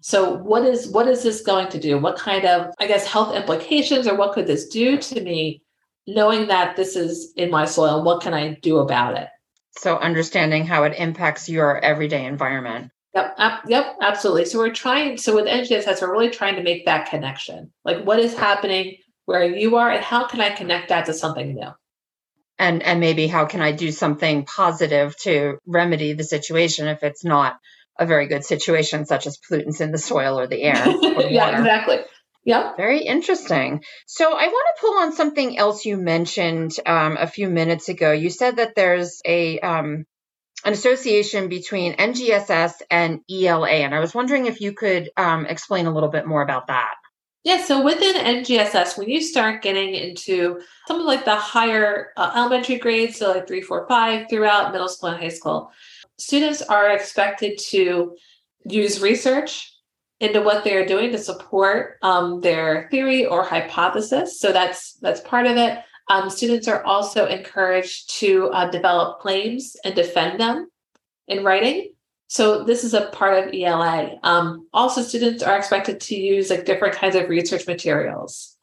So 0.00 0.34
what 0.34 0.64
is 0.64 0.88
what 0.88 1.08
is 1.08 1.22
this 1.22 1.42
going 1.42 1.68
to 1.68 1.80
do? 1.80 1.98
What 1.98 2.18
kind 2.18 2.44
of 2.46 2.72
I 2.78 2.86
guess 2.86 3.06
health 3.06 3.34
implications 3.34 4.06
or 4.06 4.16
what 4.16 4.32
could 4.32 4.46
this 4.46 4.68
do 4.68 4.96
to 4.96 5.20
me 5.20 5.62
knowing 6.06 6.48
that 6.48 6.76
this 6.76 6.96
is 6.96 7.32
in 7.36 7.50
my 7.50 7.64
soil? 7.64 8.02
What 8.02 8.22
can 8.22 8.34
I 8.34 8.54
do 8.54 8.78
about 8.78 9.16
it? 9.16 9.28
So 9.72 9.96
understanding 9.96 10.66
how 10.66 10.84
it 10.84 10.94
impacts 10.98 11.48
your 11.48 11.78
everyday 11.78 12.26
environment. 12.26 12.90
Yep, 13.14 13.36
yep, 13.66 13.96
absolutely. 14.00 14.44
So 14.44 14.58
we're 14.58 14.72
trying. 14.72 15.16
So 15.16 15.34
with 15.34 15.46
NGSS, 15.46 16.00
we're 16.02 16.12
really 16.12 16.30
trying 16.30 16.56
to 16.56 16.62
make 16.62 16.86
that 16.86 17.10
connection. 17.10 17.72
Like, 17.84 18.04
what 18.04 18.20
is 18.20 18.36
happening 18.36 18.96
where 19.24 19.44
you 19.44 19.76
are, 19.76 19.90
and 19.90 20.04
how 20.04 20.26
can 20.26 20.40
I 20.40 20.50
connect 20.50 20.88
that 20.90 21.06
to 21.06 21.14
something 21.14 21.54
new? 21.54 21.70
And 22.58 22.82
and 22.82 23.00
maybe 23.00 23.26
how 23.26 23.46
can 23.46 23.62
I 23.62 23.72
do 23.72 23.90
something 23.90 24.44
positive 24.44 25.16
to 25.22 25.58
remedy 25.66 26.12
the 26.12 26.24
situation 26.24 26.86
if 26.86 27.02
it's 27.02 27.24
not 27.24 27.56
a 27.98 28.06
very 28.06 28.26
good 28.26 28.44
situation, 28.44 29.06
such 29.06 29.26
as 29.26 29.38
pollutants 29.38 29.80
in 29.80 29.92
the 29.92 29.98
soil 29.98 30.38
or 30.38 30.46
the 30.46 30.62
air. 30.62 30.86
Or 30.86 31.22
yeah, 31.30 31.58
exactly. 31.58 31.98
Yeah. 32.44 32.74
Very 32.76 33.02
interesting. 33.02 33.84
So 34.06 34.32
I 34.32 34.46
want 34.46 34.66
to 34.76 34.80
pull 34.80 34.98
on 34.98 35.12
something 35.12 35.58
else 35.58 35.84
you 35.84 35.96
mentioned 35.98 36.74
um, 36.86 37.16
a 37.18 37.26
few 37.26 37.48
minutes 37.48 37.88
ago. 37.88 38.12
You 38.12 38.30
said 38.30 38.56
that 38.56 38.74
there's 38.74 39.20
a 39.26 39.60
um, 39.60 40.06
an 40.64 40.72
association 40.72 41.48
between 41.48 41.96
NGSS 41.96 42.82
and 42.90 43.20
ELA. 43.30 43.68
And 43.68 43.94
I 43.94 44.00
was 44.00 44.14
wondering 44.14 44.46
if 44.46 44.60
you 44.60 44.72
could 44.72 45.10
um, 45.16 45.46
explain 45.46 45.86
a 45.86 45.92
little 45.92 46.10
bit 46.10 46.26
more 46.26 46.42
about 46.42 46.66
that. 46.66 46.94
Yeah, 47.42 47.62
so 47.64 47.82
within 47.82 48.16
NGSS, 48.16 48.98
when 48.98 49.08
you 49.08 49.22
start 49.22 49.62
getting 49.62 49.94
into 49.94 50.60
some 50.86 51.00
of 51.00 51.06
like 51.06 51.24
the 51.24 51.36
higher 51.36 52.08
uh, 52.18 52.32
elementary 52.36 52.76
grades, 52.76 53.16
so 53.16 53.32
like 53.32 53.48
three, 53.48 53.62
four, 53.62 53.88
five, 53.88 54.28
throughout 54.28 54.72
middle 54.72 54.88
school 54.88 55.08
and 55.08 55.22
high 55.22 55.30
school, 55.30 55.72
students 56.18 56.60
are 56.60 56.90
expected 56.90 57.58
to 57.70 58.14
use 58.66 59.00
research 59.00 59.72
into 60.20 60.42
what 60.42 60.64
they're 60.64 60.86
doing 60.86 61.10
to 61.12 61.18
support 61.18 61.96
um, 62.02 62.40
their 62.40 62.88
theory 62.90 63.26
or 63.26 63.42
hypothesis. 63.42 64.38
So 64.38 64.52
that's 64.52 64.94
that's 65.00 65.20
part 65.22 65.46
of 65.46 65.56
it. 65.56 65.78
Um, 66.08 66.28
students 66.28 66.68
are 66.68 66.84
also 66.84 67.26
encouraged 67.26 68.18
to 68.18 68.48
uh, 68.48 68.70
develop 68.70 69.20
claims 69.20 69.76
and 69.84 69.94
defend 69.94 70.40
them 70.40 70.68
in 71.28 71.44
writing. 71.44 71.92
So 72.26 72.64
this 72.64 72.84
is 72.84 72.94
a 72.94 73.06
part 73.06 73.42
of 73.48 73.54
ELA. 73.54 74.18
Um, 74.22 74.68
also, 74.72 75.02
students 75.02 75.42
are 75.42 75.56
expected 75.56 76.00
to 76.02 76.16
use 76.16 76.50
like 76.50 76.64
different 76.64 76.94
kinds 76.94 77.16
of 77.16 77.28
research 77.28 77.66
materials 77.66 78.56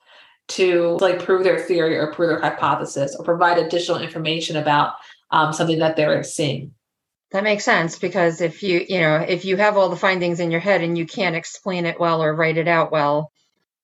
to 0.50 0.98
like 1.02 1.24
prove 1.24 1.44
their 1.44 1.60
theory 1.60 1.98
or 1.98 2.14
prove 2.14 2.30
their 2.30 2.42
hypothesis 2.42 3.16
or 3.18 3.26
provide 3.26 3.58
additional 3.58 4.00
information 4.00 4.56
about 4.56 4.94
um, 5.32 5.52
something 5.52 5.80
that 5.80 5.96
they're 5.96 6.24
seeing. 6.24 6.72
That 7.32 7.44
makes 7.44 7.66
sense 7.66 8.00
because 8.00 8.40
if 8.40 8.64
you, 8.64 8.86
you 8.88 9.02
know, 9.02 9.18
if 9.18 9.44
you 9.44 9.58
have 9.58 9.76
all 9.76 9.90
the 9.90 9.98
findings 9.98 10.40
in 10.40 10.50
your 10.50 10.62
head 10.62 10.82
and 10.82 10.98
you 10.98 11.06
can't 11.06 11.36
explain 11.36 11.86
it 11.86 12.00
well 12.00 12.24
or 12.24 12.34
write 12.34 12.58
it 12.58 12.70
out 12.70 12.92
well, 12.92 13.32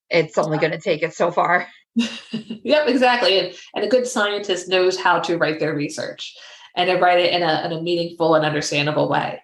it's 0.10 0.38
only 0.38 0.58
going 0.58 0.72
to 0.72 0.80
take 0.80 1.04
it 1.04 1.14
so 1.14 1.30
far. 1.30 1.68
yep, 2.32 2.88
exactly. 2.88 3.40
And, 3.40 3.56
and 3.76 3.84
a 3.84 3.90
good 3.90 4.08
scientist 4.08 4.70
knows 4.70 4.98
how 4.98 5.20
to 5.20 5.38
write 5.38 5.60
their 5.60 5.76
research 5.76 6.34
and 6.76 6.90
to 6.90 6.96
write 6.96 7.20
it 7.20 7.34
in 7.34 7.44
a, 7.44 7.66
in 7.66 7.74
a 7.74 7.82
meaningful 7.82 8.36
and 8.36 8.46
understandable 8.46 9.10
way. 9.10 9.43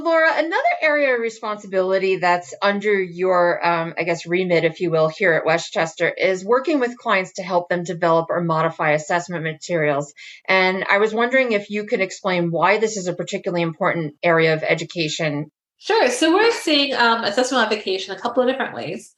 Laura, 0.00 0.32
another 0.34 0.62
area 0.80 1.14
of 1.14 1.20
responsibility 1.20 2.16
that's 2.16 2.54
under 2.62 3.00
your, 3.00 3.64
um, 3.64 3.94
I 3.98 4.04
guess, 4.04 4.26
remit, 4.26 4.64
if 4.64 4.80
you 4.80 4.90
will, 4.90 5.08
here 5.08 5.34
at 5.34 5.44
Westchester 5.44 6.08
is 6.08 6.44
working 6.44 6.80
with 6.80 6.96
clients 6.96 7.34
to 7.34 7.42
help 7.42 7.68
them 7.68 7.84
develop 7.84 8.26
or 8.30 8.40
modify 8.42 8.92
assessment 8.92 9.44
materials. 9.44 10.12
And 10.48 10.84
I 10.90 10.98
was 10.98 11.12
wondering 11.12 11.52
if 11.52 11.70
you 11.70 11.84
could 11.84 12.00
explain 12.00 12.50
why 12.50 12.78
this 12.78 12.96
is 12.96 13.06
a 13.06 13.14
particularly 13.14 13.62
important 13.62 14.14
area 14.22 14.54
of 14.54 14.62
education. 14.62 15.50
Sure. 15.78 16.10
So 16.10 16.34
we're 16.34 16.52
seeing 16.52 16.94
um, 16.94 17.24
assessment 17.24 17.64
modification 17.64 18.14
a 18.14 18.20
couple 18.20 18.42
of 18.42 18.48
different 18.48 18.74
ways. 18.74 19.14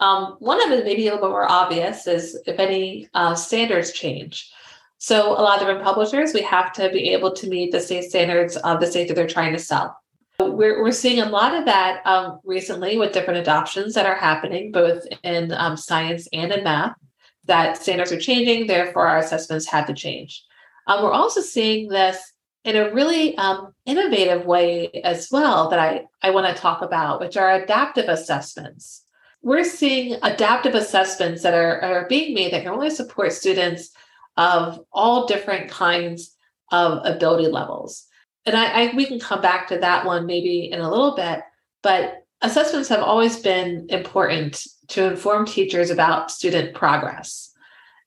Um, 0.00 0.36
one 0.40 0.62
of 0.62 0.70
them, 0.70 0.84
maybe 0.84 1.06
a 1.06 1.12
little 1.12 1.28
bit 1.28 1.32
more 1.32 1.50
obvious, 1.50 2.06
is 2.06 2.40
if 2.46 2.58
any 2.58 3.08
uh, 3.14 3.34
standards 3.34 3.92
change. 3.92 4.50
So 4.98 5.32
a 5.32 5.42
lot 5.42 5.54
of 5.54 5.60
different 5.60 5.84
publishers, 5.84 6.32
we 6.32 6.42
have 6.42 6.72
to 6.74 6.88
be 6.88 7.10
able 7.10 7.32
to 7.34 7.48
meet 7.48 7.72
the 7.72 7.80
state 7.80 8.04
standards 8.04 8.56
of 8.56 8.80
the 8.80 8.86
state 8.86 9.08
that 9.08 9.14
they're 9.14 9.26
trying 9.26 9.52
to 9.52 9.58
sell. 9.58 9.96
We're, 10.40 10.82
we're 10.82 10.92
seeing 10.92 11.20
a 11.20 11.28
lot 11.28 11.54
of 11.54 11.64
that 11.66 12.04
um, 12.06 12.40
recently 12.44 12.98
with 12.98 13.12
different 13.12 13.40
adoptions 13.40 13.94
that 13.94 14.06
are 14.06 14.16
happening 14.16 14.72
both 14.72 15.04
in 15.22 15.52
um, 15.52 15.76
science 15.76 16.28
and 16.32 16.52
in 16.52 16.64
math, 16.64 16.96
that 17.44 17.76
standards 17.76 18.10
are 18.10 18.18
changing, 18.18 18.66
therefore 18.66 19.06
our 19.06 19.18
assessments 19.18 19.66
had 19.66 19.86
to 19.86 19.94
change. 19.94 20.42
Um, 20.86 21.02
we're 21.02 21.12
also 21.12 21.40
seeing 21.40 21.88
this 21.88 22.32
in 22.64 22.76
a 22.76 22.92
really 22.92 23.36
um, 23.36 23.74
innovative 23.86 24.46
way 24.46 24.90
as 25.04 25.28
well 25.30 25.68
that 25.70 25.78
I, 25.78 26.06
I 26.22 26.30
want 26.30 26.46
to 26.46 26.60
talk 26.60 26.82
about, 26.82 27.20
which 27.20 27.36
are 27.36 27.54
adaptive 27.54 28.08
assessments 28.08 29.04
we're 29.44 29.62
seeing 29.62 30.16
adaptive 30.22 30.74
assessments 30.74 31.42
that 31.42 31.52
are, 31.52 31.80
are 31.82 32.08
being 32.08 32.34
made 32.34 32.52
that 32.52 32.62
can 32.62 32.72
only 32.72 32.88
support 32.88 33.30
students 33.30 33.90
of 34.38 34.80
all 34.90 35.26
different 35.26 35.70
kinds 35.70 36.34
of 36.72 37.04
ability 37.04 37.48
levels. 37.48 38.06
And 38.46 38.56
I, 38.56 38.64
I, 38.64 38.94
we 38.94 39.06
can 39.06 39.18
come 39.18 39.40
back 39.40 39.68
to 39.68 39.78
that 39.78 40.04
one 40.04 40.26
maybe 40.26 40.70
in 40.70 40.80
a 40.80 40.90
little 40.90 41.14
bit, 41.14 41.40
but 41.82 42.24
assessments 42.42 42.88
have 42.88 43.02
always 43.02 43.38
been 43.40 43.86
important 43.88 44.66
to 44.88 45.04
inform 45.04 45.46
teachers 45.46 45.90
about 45.90 46.30
student 46.30 46.74
progress. 46.74 47.50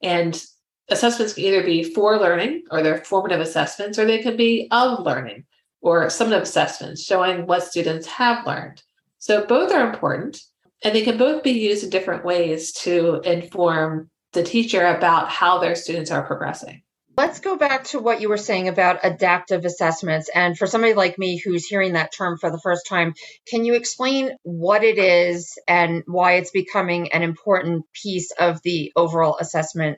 And 0.04 0.42
assessments 0.90 1.34
can 1.34 1.44
either 1.44 1.64
be 1.64 1.84
for 1.84 2.18
learning 2.18 2.64
or 2.70 2.84
they're 2.84 3.04
formative 3.04 3.40
assessments, 3.40 3.98
or 3.98 4.06
they 4.06 4.20
can 4.20 4.38
be 4.38 4.68
of 4.72 5.00
learning 5.00 5.46
or 5.82 6.06
summative 6.06 6.42
assessments 6.42 7.04
showing 7.04 7.46
what 7.48 7.64
students 7.64 8.08
have 8.08 8.46
learned. 8.46 8.84
So 9.20 9.46
both 9.46 9.72
are 9.72 9.88
important. 9.88 10.42
And 10.84 10.94
they 10.94 11.02
can 11.02 11.18
both 11.18 11.42
be 11.42 11.52
used 11.52 11.84
in 11.84 11.90
different 11.90 12.24
ways 12.24 12.72
to 12.74 13.22
inform 13.22 14.12
the 14.34 14.44
teacher 14.44 14.86
about 14.86 15.30
how 15.30 15.58
their 15.58 15.74
students 15.74 16.12
are 16.12 16.22
progressing. 16.22 16.84
Let's 17.18 17.40
go 17.40 17.58
back 17.58 17.86
to 17.86 18.00
what 18.00 18.22
you 18.22 18.30
were 18.30 18.38
saying 18.38 18.68
about 18.68 19.00
adaptive 19.04 19.66
assessments. 19.66 20.30
And 20.34 20.56
for 20.56 20.68
somebody 20.68 20.94
like 20.94 21.18
me 21.18 21.38
who's 21.38 21.66
hearing 21.66 21.94
that 21.94 22.14
term 22.14 22.38
for 22.38 22.52
the 22.52 22.60
first 22.60 22.86
time, 22.88 23.16
can 23.48 23.66
you 23.66 23.74
explain 23.74 24.36
what 24.44 24.84
it 24.84 25.00
is 25.00 25.58
and 25.68 26.04
why 26.06 26.34
it's 26.34 26.52
becoming 26.52 27.12
an 27.12 27.24
important 27.24 27.86
piece 27.92 28.32
of 28.40 28.62
the 28.62 28.92
overall 28.96 29.38
assessment 29.40 29.98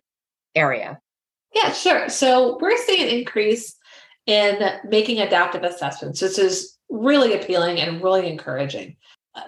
area? 0.56 1.00
Yeah, 1.54 1.74
sure. 1.74 2.08
So 2.08 2.58
we're 2.62 2.78
seeing 2.78 3.04
an 3.04 3.10
increase 3.10 3.76
in 4.26 4.60
making 4.86 5.20
adaptive 5.20 5.64
assessments. 5.64 6.22
This 6.22 6.38
is 6.38 6.78
really 6.90 7.34
appealing 7.34 7.82
and 7.82 8.02
really 8.02 8.30
encouraging 8.30 8.96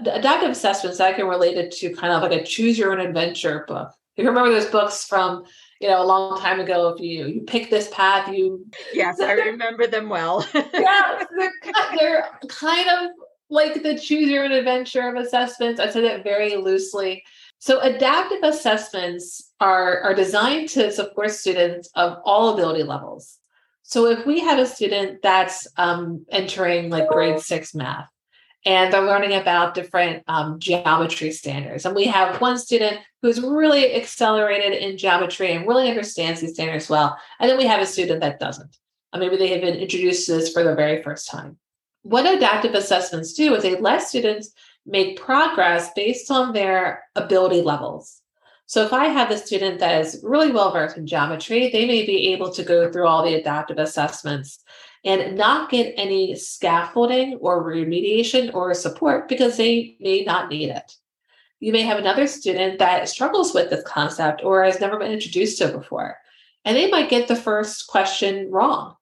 adaptive 0.06 0.50
assessments 0.50 1.00
I 1.00 1.14
can 1.14 1.28
relate 1.28 1.58
it 1.58 1.72
to 1.72 1.94
kind 1.96 2.14
of 2.14 2.22
like 2.22 2.40
a 2.40 2.44
choose 2.44 2.78
your 2.78 2.92
own 2.92 3.00
adventure 3.00 3.66
book. 3.68 3.92
If 4.16 4.24
you 4.24 4.30
remember 4.30 4.52
those 4.52 4.70
books 4.70 5.06
from, 5.06 5.46
you 5.82 5.88
know, 5.88 6.02
a 6.02 6.06
long 6.06 6.40
time 6.40 6.60
ago, 6.60 6.90
if 6.90 7.02
you 7.02 7.26
you 7.26 7.42
pick 7.42 7.70
this 7.70 7.90
path, 7.90 8.32
you 8.32 8.66
yes, 8.94 9.20
I 9.20 9.34
remember 9.34 9.88
them 9.88 10.10
well. 10.10 10.48
yeah, 10.54 11.24
they're, 11.38 11.54
they're 11.98 12.30
kind 12.48 12.88
of 12.90 13.12
like 13.50 13.84
the 13.84 13.98
choose 13.98 14.30
your 14.30 14.46
own 14.46 14.52
adventure 14.52 15.10
of 15.10 15.16
assessments. 15.16 15.80
I 15.80 15.90
say 15.90 16.02
that 16.02 16.24
very 16.24 16.56
loosely. 16.56 17.24
So 17.60 17.80
adaptive 17.82 18.40
assessments 18.44 19.52
are, 19.60 20.00
are 20.02 20.16
designed 20.16 20.70
to 20.70 20.92
support 20.92 21.30
students 21.32 21.90
of 21.96 22.18
all 22.26 22.54
ability 22.54 22.84
levels. 22.84 23.38
So 23.84 24.08
if 24.08 24.26
we 24.26 24.40
have 24.40 24.58
a 24.58 24.66
student 24.66 25.22
that's 25.22 25.68
um, 25.78 26.26
entering 26.32 26.90
like 26.90 27.10
grade 27.10 27.40
six 27.40 27.76
math, 27.76 28.08
and 28.66 28.94
they're 28.94 29.06
learning 29.06 29.34
about 29.34 29.74
different 29.74 30.24
um, 30.28 30.60
geometry 30.60 31.32
standards. 31.32 31.86
And 31.86 31.96
we 31.96 32.06
have 32.06 32.40
one 32.40 32.58
student 32.58 33.00
who's 33.22 33.42
really 33.42 33.96
accelerated 33.96 34.74
in 34.74 34.98
geometry 34.98 35.52
and 35.52 35.68
really 35.68 35.90
understands 35.90 36.42
these 36.42 36.54
standards 36.54 36.90
well. 36.90 37.18
And 37.40 37.50
then 37.50 37.58
we 37.58 37.66
have 37.66 37.82
a 37.82 37.86
student 37.86 38.22
that 38.22 38.40
doesn't. 38.40 38.78
Or 39.14 39.20
maybe 39.20 39.38
they 39.38 39.50
have 39.50 39.62
been 39.62 39.76
introduced 39.76 40.26
to 40.28 40.34
this 40.34 40.54
for 40.54 40.64
the 40.64 40.76
very 40.76 41.02
first 41.02 41.30
time. 41.30 41.58
What 42.04 42.26
adaptive 42.26 42.74
assessments 42.74 43.34
do 43.34 43.54
is 43.56 43.64
they 43.64 43.80
let 43.80 44.04
students 44.04 44.52
make 44.86 45.20
progress 45.20 45.92
based 45.96 46.32
on 46.32 46.54
their 46.54 47.04
ability 47.16 47.62
levels. 47.62 48.22
So 48.66 48.86
if 48.86 48.94
I 48.94 49.08
have 49.08 49.32
a 49.32 49.38
student 49.38 49.80
that 49.80 50.00
is 50.02 50.22
really 50.24 50.52
well 50.52 50.72
versed 50.72 50.98
in 50.98 51.06
geometry, 51.06 51.70
they 51.70 51.86
may 51.86 52.06
be 52.06 52.32
able 52.32 52.52
to 52.54 52.64
go 52.64 52.92
through 52.92 53.06
all 53.06 53.24
the 53.24 53.36
adaptive 53.36 53.78
assessments 53.78 54.64
and 55.04 55.36
not 55.36 55.70
get 55.70 55.94
any 55.98 56.36
scaffolding 56.36 57.36
or 57.36 57.64
remediation 57.64 58.54
or 58.54 58.74
support 58.74 59.28
because 59.28 59.58
they 59.58 59.96
may 60.00 60.24
not 60.24 60.50
need 60.50 60.70
it. 60.70 60.96
You 61.60 61.72
may 61.72 61.82
have 61.82 62.00
another 62.00 62.28
student 62.28 62.80
that 62.80 63.10
struggles 63.10 63.54
with 63.54 63.70
this 63.70 63.84
concept 63.84 64.42
or 64.44 64.64
has 64.64 64.80
never 64.80 64.98
been 64.98 65.12
introduced 65.12 65.58
to 65.60 65.66
it 65.66 65.74
before, 65.74 66.18
and 66.66 66.76
they 66.76 66.90
might 66.90 67.10
get 67.10 67.28
the 67.28 67.36
first 67.36 67.88
question 67.88 68.50
wrong. 68.52 68.96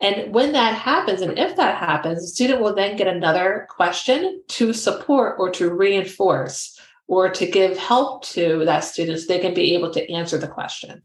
And 0.00 0.32
when 0.32 0.52
that 0.52 0.74
happens, 0.74 1.20
and 1.20 1.38
if 1.38 1.56
that 1.56 1.76
happens, 1.76 2.22
the 2.22 2.28
student 2.28 2.60
will 2.60 2.74
then 2.74 2.96
get 2.96 3.06
another 3.06 3.66
question 3.68 4.42
to 4.48 4.72
support 4.72 5.36
or 5.38 5.50
to 5.50 5.70
reinforce 5.70 6.78
or 7.06 7.28
to 7.28 7.46
give 7.46 7.76
help 7.76 8.24
to 8.24 8.64
that 8.64 8.80
student 8.80 9.18
so 9.18 9.26
they 9.26 9.40
can 9.40 9.52
be 9.52 9.74
able 9.74 9.90
to 9.90 10.10
answer 10.10 10.38
the 10.38 10.48
question. 10.48 11.02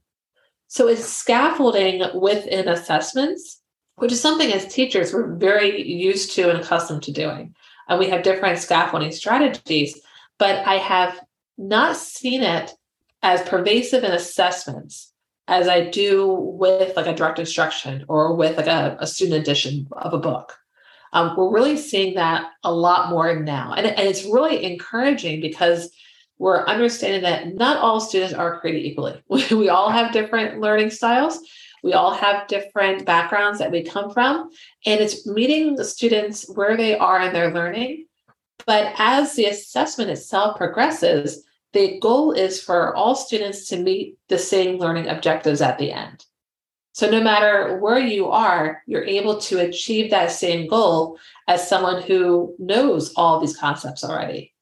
So 0.68 0.88
it's 0.88 1.06
scaffolding 1.06 2.04
within 2.20 2.68
assessments 2.68 3.62
which 3.98 4.12
is 4.12 4.22
something 4.22 4.52
as 4.52 4.74
teachers 4.74 5.14
we're 5.14 5.34
very 5.36 5.82
used 5.82 6.34
to 6.36 6.50
and 6.50 6.60
accustomed 6.60 7.04
to 7.04 7.12
doing. 7.12 7.56
And 7.88 8.00
we 8.00 8.10
have 8.10 8.24
different 8.24 8.60
scaffolding 8.60 9.12
strategies, 9.12 10.00
but 10.38 10.66
I 10.66 10.76
have 10.76 11.20
not 11.58 11.96
seen 11.96 12.42
it 12.42 12.74
as 13.22 13.42
pervasive 13.48 14.04
in 14.04 14.12
assessments 14.12 15.12
as 15.48 15.68
I 15.68 15.90
do 15.90 16.28
with 16.28 16.96
like 16.96 17.08
a 17.08 17.16
direct 17.16 17.40
instruction 17.40 18.06
or 18.08 18.36
with 18.36 18.58
like 18.58 18.68
a, 18.68 18.98
a 19.00 19.08
student 19.08 19.40
edition 19.40 19.88
of 19.92 20.14
a 20.14 20.20
book. 20.20 20.58
Um, 21.14 21.36
we're 21.38 21.54
really 21.54 21.78
seeing 21.78 22.16
that 22.16 22.50
a 22.64 22.74
lot 22.74 23.10
more 23.10 23.40
now. 23.40 23.74
And, 23.74 23.86
and 23.86 24.08
it's 24.08 24.26
really 24.26 24.64
encouraging 24.66 25.40
because 25.40 25.90
we're 26.38 26.66
understanding 26.66 27.22
that 27.22 27.56
not 27.56 27.78
all 27.78 28.02
students 28.02 28.34
are 28.34 28.60
created 28.60 28.86
equally. 28.86 29.22
We, 29.30 29.46
we 29.56 29.70
all 29.70 29.90
have 29.90 30.12
different 30.12 30.60
learning 30.60 30.90
styles 30.90 31.40
we 31.86 31.94
all 31.94 32.16
have 32.16 32.48
different 32.48 33.06
backgrounds 33.06 33.60
that 33.60 33.70
we 33.70 33.84
come 33.84 34.10
from, 34.12 34.50
and 34.88 35.00
it's 35.00 35.28
meeting 35.28 35.76
the 35.76 35.86
students 35.86 36.50
where 36.50 36.76
they 36.76 36.98
are 36.98 37.22
in 37.22 37.32
their 37.32 37.54
learning. 37.54 38.08
But 38.66 38.96
as 38.98 39.36
the 39.36 39.46
assessment 39.46 40.10
itself 40.10 40.58
progresses, 40.58 41.46
the 41.74 42.00
goal 42.00 42.32
is 42.32 42.60
for 42.60 42.96
all 42.96 43.14
students 43.14 43.70
to 43.70 43.78
meet 43.78 44.18
the 44.30 44.40
same 44.40 44.80
learning 44.80 45.10
objectives 45.10 45.62
at 45.62 45.78
the 45.78 45.92
end. 45.92 46.26
So, 46.94 47.08
no 47.08 47.22
matter 47.22 47.78
where 47.78 48.00
you 48.00 48.30
are, 48.30 48.82
you're 48.88 49.06
able 49.06 49.38
to 49.42 49.60
achieve 49.60 50.10
that 50.10 50.32
same 50.32 50.68
goal 50.68 51.20
as 51.48 51.70
someone 51.70 52.02
who 52.02 52.56
knows 52.58 53.14
all 53.16 53.40
these 53.40 53.56
concepts 53.56 54.04
already. 54.04 54.55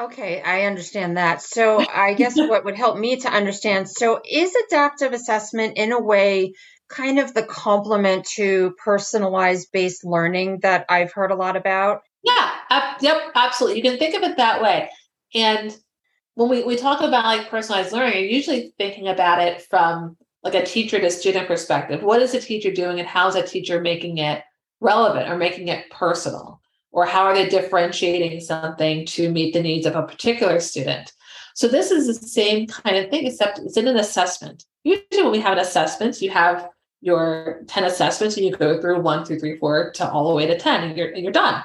Okay, 0.00 0.40
I 0.40 0.62
understand 0.62 1.18
that. 1.18 1.42
So 1.42 1.84
I 1.86 2.14
guess 2.14 2.36
what 2.36 2.64
would 2.64 2.76
help 2.76 2.98
me 2.98 3.16
to 3.16 3.28
understand 3.28 3.88
so 3.88 4.20
is 4.28 4.54
adaptive 4.66 5.12
assessment 5.12 5.76
in 5.76 5.92
a 5.92 6.00
way 6.00 6.54
kind 6.88 7.18
of 7.18 7.34
the 7.34 7.42
complement 7.42 8.24
to 8.24 8.74
personalized 8.82 9.68
based 9.72 10.04
learning 10.04 10.60
that 10.62 10.86
I've 10.88 11.12
heard 11.12 11.30
a 11.30 11.36
lot 11.36 11.56
about? 11.56 12.00
Yeah, 12.22 12.50
uh, 12.70 12.94
yep, 13.00 13.20
absolutely. 13.34 13.76
You 13.76 13.82
can 13.82 13.98
think 13.98 14.14
of 14.14 14.22
it 14.22 14.38
that 14.38 14.62
way. 14.62 14.90
And 15.34 15.76
when 16.34 16.48
we, 16.48 16.64
we 16.64 16.76
talk 16.76 17.00
about 17.00 17.24
like 17.24 17.50
personalized 17.50 17.92
learning, 17.92 18.14
you're 18.14 18.30
usually 18.30 18.72
thinking 18.78 19.08
about 19.08 19.40
it 19.40 19.62
from 19.62 20.16
like 20.42 20.54
a 20.54 20.64
teacher 20.64 20.98
to 20.98 21.10
student 21.10 21.46
perspective. 21.46 22.02
What 22.02 22.22
is 22.22 22.32
the 22.32 22.40
teacher 22.40 22.72
doing 22.72 22.98
and 22.98 23.08
how 23.08 23.28
is 23.28 23.34
a 23.34 23.46
teacher 23.46 23.80
making 23.80 24.18
it 24.18 24.42
relevant 24.80 25.28
or 25.28 25.36
making 25.36 25.68
it 25.68 25.90
personal? 25.90 26.59
Or 26.92 27.06
how 27.06 27.22
are 27.22 27.34
they 27.34 27.48
differentiating 27.48 28.40
something 28.40 29.06
to 29.06 29.30
meet 29.30 29.54
the 29.54 29.62
needs 29.62 29.86
of 29.86 29.96
a 29.96 30.02
particular 30.02 30.60
student? 30.60 31.12
So 31.54 31.68
this 31.68 31.90
is 31.90 32.06
the 32.06 32.14
same 32.14 32.66
kind 32.66 32.96
of 32.96 33.10
thing 33.10 33.26
except 33.26 33.58
it's 33.58 33.76
in 33.76 33.88
an 33.88 33.96
assessment. 33.96 34.64
Usually 34.84 35.22
when 35.22 35.32
we 35.32 35.40
have 35.40 35.52
an 35.52 35.58
assessment 35.58 36.20
you 36.20 36.30
have 36.30 36.68
your 37.00 37.62
10 37.66 37.84
assessments 37.84 38.36
and 38.36 38.44
you 38.44 38.52
go 38.52 38.80
through 38.80 39.00
one 39.00 39.24
through 39.24 39.40
three 39.40 39.58
four 39.58 39.90
to 39.92 40.10
all 40.10 40.28
the 40.28 40.34
way 40.34 40.46
to 40.46 40.58
10 40.58 40.84
and 40.84 40.96
you're, 40.96 41.08
and 41.08 41.22
you're 41.22 41.32
done. 41.32 41.62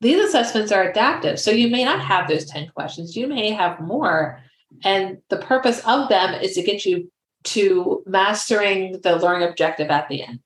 These 0.00 0.24
assessments 0.24 0.72
are 0.72 0.82
adaptive 0.82 1.38
so 1.38 1.50
you 1.50 1.68
may 1.68 1.84
not 1.84 2.00
have 2.00 2.28
those 2.28 2.44
10 2.46 2.68
questions 2.74 3.16
you 3.16 3.26
may 3.26 3.50
have 3.50 3.80
more. 3.80 4.40
And 4.82 5.18
the 5.30 5.38
purpose 5.38 5.80
of 5.86 6.08
them 6.08 6.34
is 6.34 6.54
to 6.54 6.62
get 6.62 6.84
you 6.84 7.10
to 7.44 8.02
mastering 8.06 9.00
the 9.02 9.16
learning 9.16 9.48
objective 9.48 9.90
at 9.90 10.08
the 10.08 10.22
end 10.22 10.40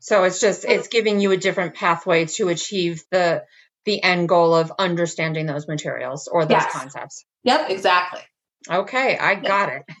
so 0.00 0.24
it's 0.24 0.40
just 0.40 0.64
it's 0.64 0.88
giving 0.88 1.20
you 1.20 1.30
a 1.30 1.36
different 1.36 1.74
pathway 1.74 2.24
to 2.24 2.48
achieve 2.48 3.04
the 3.10 3.44
the 3.84 4.02
end 4.02 4.28
goal 4.28 4.54
of 4.54 4.72
understanding 4.78 5.46
those 5.46 5.68
materials 5.68 6.26
or 6.26 6.44
those 6.44 6.62
yes. 6.62 6.72
concepts. 6.72 7.24
Yep, 7.44 7.70
exactly. 7.70 8.20
Okay, 8.68 9.16
I 9.18 9.36
got 9.36 9.70
it. 9.70 9.82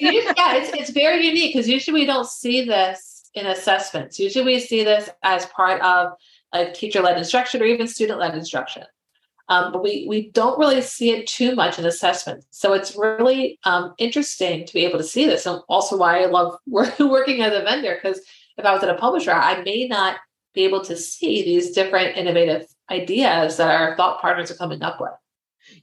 yeah, 0.00 0.56
it's 0.56 0.70
it's 0.74 0.90
very 0.90 1.26
unique 1.26 1.54
because 1.54 1.68
usually 1.68 2.00
we 2.00 2.06
don't 2.06 2.28
see 2.28 2.64
this 2.64 3.30
in 3.34 3.46
assessments. 3.46 4.18
Usually 4.18 4.44
we 4.44 4.60
see 4.60 4.82
this 4.82 5.08
as 5.22 5.46
part 5.46 5.80
of 5.82 6.12
a 6.52 6.70
teacher-led 6.70 7.18
instruction 7.18 7.60
or 7.60 7.64
even 7.64 7.86
student-led 7.86 8.34
instruction. 8.34 8.84
Um, 9.48 9.72
but 9.72 9.82
we 9.82 10.06
we 10.08 10.30
don't 10.30 10.58
really 10.58 10.80
see 10.80 11.10
it 11.10 11.26
too 11.26 11.54
much 11.54 11.78
in 11.78 11.84
assessment. 11.84 12.44
So 12.50 12.72
it's 12.72 12.96
really 12.96 13.58
um, 13.64 13.94
interesting 13.98 14.64
to 14.66 14.72
be 14.72 14.86
able 14.86 14.98
to 14.98 15.04
see 15.04 15.26
this, 15.26 15.44
and 15.44 15.60
also 15.68 15.98
why 15.98 16.22
I 16.22 16.26
love 16.26 16.56
working 16.66 17.42
as 17.42 17.52
a 17.52 17.62
vendor 17.62 17.98
because 18.02 18.20
if 18.56 18.64
I 18.64 18.72
was 18.72 18.82
at 18.82 18.90
a 18.90 18.94
publisher, 18.94 19.32
I 19.32 19.62
may 19.62 19.86
not 19.88 20.16
be 20.54 20.64
able 20.64 20.84
to 20.84 20.96
see 20.96 21.42
these 21.42 21.72
different 21.72 22.16
innovative 22.16 22.66
ideas 22.90 23.56
that 23.56 23.70
our 23.70 23.96
thought 23.96 24.20
partners 24.20 24.50
are 24.50 24.56
coming 24.56 24.82
up 24.82 25.00
with. 25.00 25.10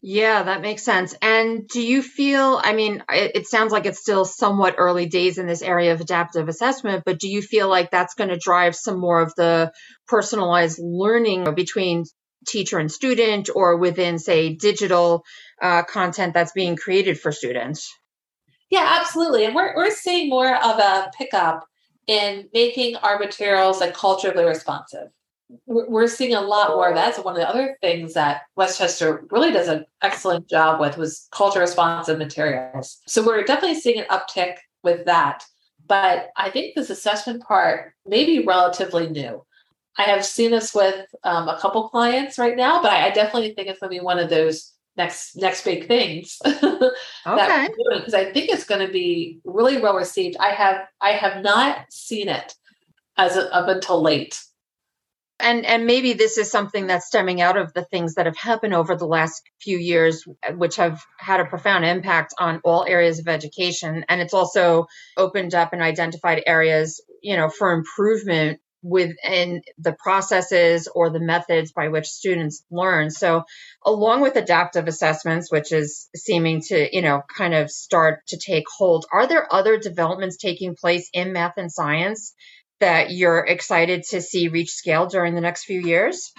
Yeah, 0.02 0.44
that 0.44 0.62
makes 0.62 0.84
sense. 0.84 1.16
And 1.22 1.68
do 1.68 1.82
you 1.82 2.04
feel, 2.04 2.62
I 2.64 2.74
mean, 2.74 3.04
it, 3.10 3.32
it, 3.36 3.48
sounds 3.48 3.72
like 3.72 3.86
it's 3.86 4.00
still 4.00 4.26
somewhat 4.26 4.76
early 4.78 5.08
days 5.08 5.40
in 5.40 5.48
this 5.48 5.64
area 5.64 5.94
of 5.94 6.02
adaptive 6.02 6.48
assessment, 6.48 7.04
but 7.04 7.20
do 7.20 7.28
you 7.28 7.42
feel 7.42 7.68
like 7.68 7.90
that's 7.90 8.14
going 8.14 8.30
to 8.30 8.38
drive 8.38 8.76
some 8.76 9.00
more 9.00 9.22
of 9.22 9.34
the 9.36 9.72
personalized 10.08 10.80
learning 10.80 11.54
between 11.56 12.04
teacher 12.48 12.78
and 12.78 12.92
student 12.92 13.50
or 13.54 13.78
within, 13.78 14.20
say, 14.20 14.54
digital 14.56 15.24
uh, 15.62 15.84
content 15.84 16.36
that's 16.36 16.52
being 16.52 16.76
created 16.76 17.20
for 17.20 17.32
students? 17.32 17.92
Yeah, 18.70 19.00
absolutely. 19.02 19.46
And 19.46 19.56
we're, 19.56 19.76
we're 19.76 19.92
seeing 19.92 20.30
more 20.30 20.56
of 20.56 20.80
a 20.80 21.12
pickup 21.18 21.66
in 22.12 22.50
making 22.54 22.98
our 22.98 23.18
materials 23.18 23.80
like 23.80 23.94
culturally 23.94 24.44
responsive. 24.44 25.08
We're 25.66 26.08
seeing 26.08 26.36
a 26.36 26.42
lot 26.42 26.72
more 26.72 26.90
of 26.90 26.96
that. 26.96 27.16
So 27.16 27.22
one 27.22 27.36
of 27.36 27.40
the 27.40 27.48
other 27.48 27.78
things 27.80 28.16
that 28.16 28.42
Westchester 28.58 29.26
really 29.32 29.54
does 29.54 29.70
an 29.70 29.86
excellent 30.02 30.50
job 30.50 30.82
with 30.82 30.98
was 30.98 31.30
culture 31.32 31.62
responsive 31.62 32.18
materials. 32.18 33.00
So 33.08 33.26
we're 33.26 33.44
definitely 33.44 33.80
seeing 33.80 34.02
an 34.02 34.08
uptick 34.10 34.58
with 34.84 35.06
that. 35.06 35.46
But 35.88 36.32
I 36.36 36.50
think 36.50 36.76
this 36.76 36.90
assessment 36.90 37.44
part 37.44 37.94
may 38.06 38.26
be 38.26 38.44
relatively 38.46 39.08
new. 39.08 39.46
I 39.98 40.04
have 40.04 40.26
seen 40.26 40.52
this 40.52 40.76
with 40.76 41.06
um, 41.24 41.48
a 41.48 41.60
couple 41.60 41.88
clients 41.88 42.38
right 42.38 42.58
now, 42.58 42.82
but 42.82 42.92
I, 42.92 43.08
I 43.08 43.12
definitely 43.12 43.54
think 43.54 43.70
it's 43.70 43.80
going 43.80 43.90
to 43.90 44.00
be 44.00 44.04
one 44.04 44.20
of 44.20 44.30
those 44.30 44.74
next 44.98 45.38
next 45.38 45.64
big 45.64 45.88
things 45.88 46.38
okay. 46.46 46.90
because 47.26 48.14
i 48.14 48.26
think 48.32 48.50
it's 48.50 48.66
going 48.66 48.86
to 48.86 48.92
be 48.92 49.40
really 49.46 49.80
well 49.80 49.96
received. 49.96 50.36
I 50.40 50.50
have 50.50 50.88
i 51.00 51.12
have 51.12 51.44
not 51.44 51.86
seen 51.90 52.28
it 52.28 52.54
as 53.18 53.38
a, 53.38 53.54
up 53.54 53.68
until 53.68 54.02
late. 54.02 54.42
And 55.40 55.66
and 55.66 55.88
maybe 55.88 56.14
this 56.14 56.38
is 56.38 56.52
something 56.52 56.86
that's 56.86 57.08
stemming 57.08 57.42
out 57.42 57.58
of 57.58 57.74
the 57.74 57.84
things 57.84 58.14
that 58.16 58.28
have 58.28 58.38
happened 58.38 58.76
over 58.76 58.96
the 58.96 59.08
last 59.08 59.42
few 59.60 59.78
years 59.78 60.24
which 60.56 60.76
have 60.76 61.02
had 61.18 61.40
a 61.40 61.46
profound 61.46 61.84
impact 61.84 62.36
on 62.40 62.62
all 62.64 62.86
areas 62.88 63.18
of 63.18 63.28
education. 63.28 64.06
And 64.08 64.22
it's 64.22 64.36
also 64.36 64.86
opened 65.18 65.56
up 65.56 65.74
and 65.74 65.82
identified 65.82 66.44
areas 66.46 67.02
you 67.24 67.38
know 67.38 67.50
for 67.50 67.72
improvement 67.72 68.61
within 68.84 69.62
the 69.78 69.94
processes 69.94 70.88
or 70.94 71.10
the 71.10 71.20
methods 71.20 71.72
by 71.72 71.90
which 71.90 72.08
students 72.08 72.64
learn. 72.72 73.10
So, 73.10 73.44
along 73.86 74.22
with 74.22 74.36
adaptive 74.36 74.88
assessments, 74.88 75.52
which 75.52 75.72
is 75.72 76.10
seeming 76.16 76.62
to, 76.68 76.96
you 76.96 77.02
know, 77.02 77.22
kind 77.36 77.54
of 77.54 77.70
start 77.70 78.26
to 78.28 78.38
take 78.38 78.66
hold, 78.78 79.06
are 79.12 79.28
there 79.28 79.54
other 79.54 79.78
developments 79.78 80.38
taking 80.38 80.76
place 80.76 81.10
in 81.14 81.34
math 81.34 81.58
and 81.58 81.72
science 81.72 82.34
that 82.80 83.12
you're 83.12 83.46
excited 83.46 84.04
to 84.10 84.22
see 84.22 84.48
reach 84.48 84.72
scale 84.72 85.06
during 85.06 85.36
the 85.36 85.42
next 85.42 85.66
few 85.66 85.80
years? 85.80 86.34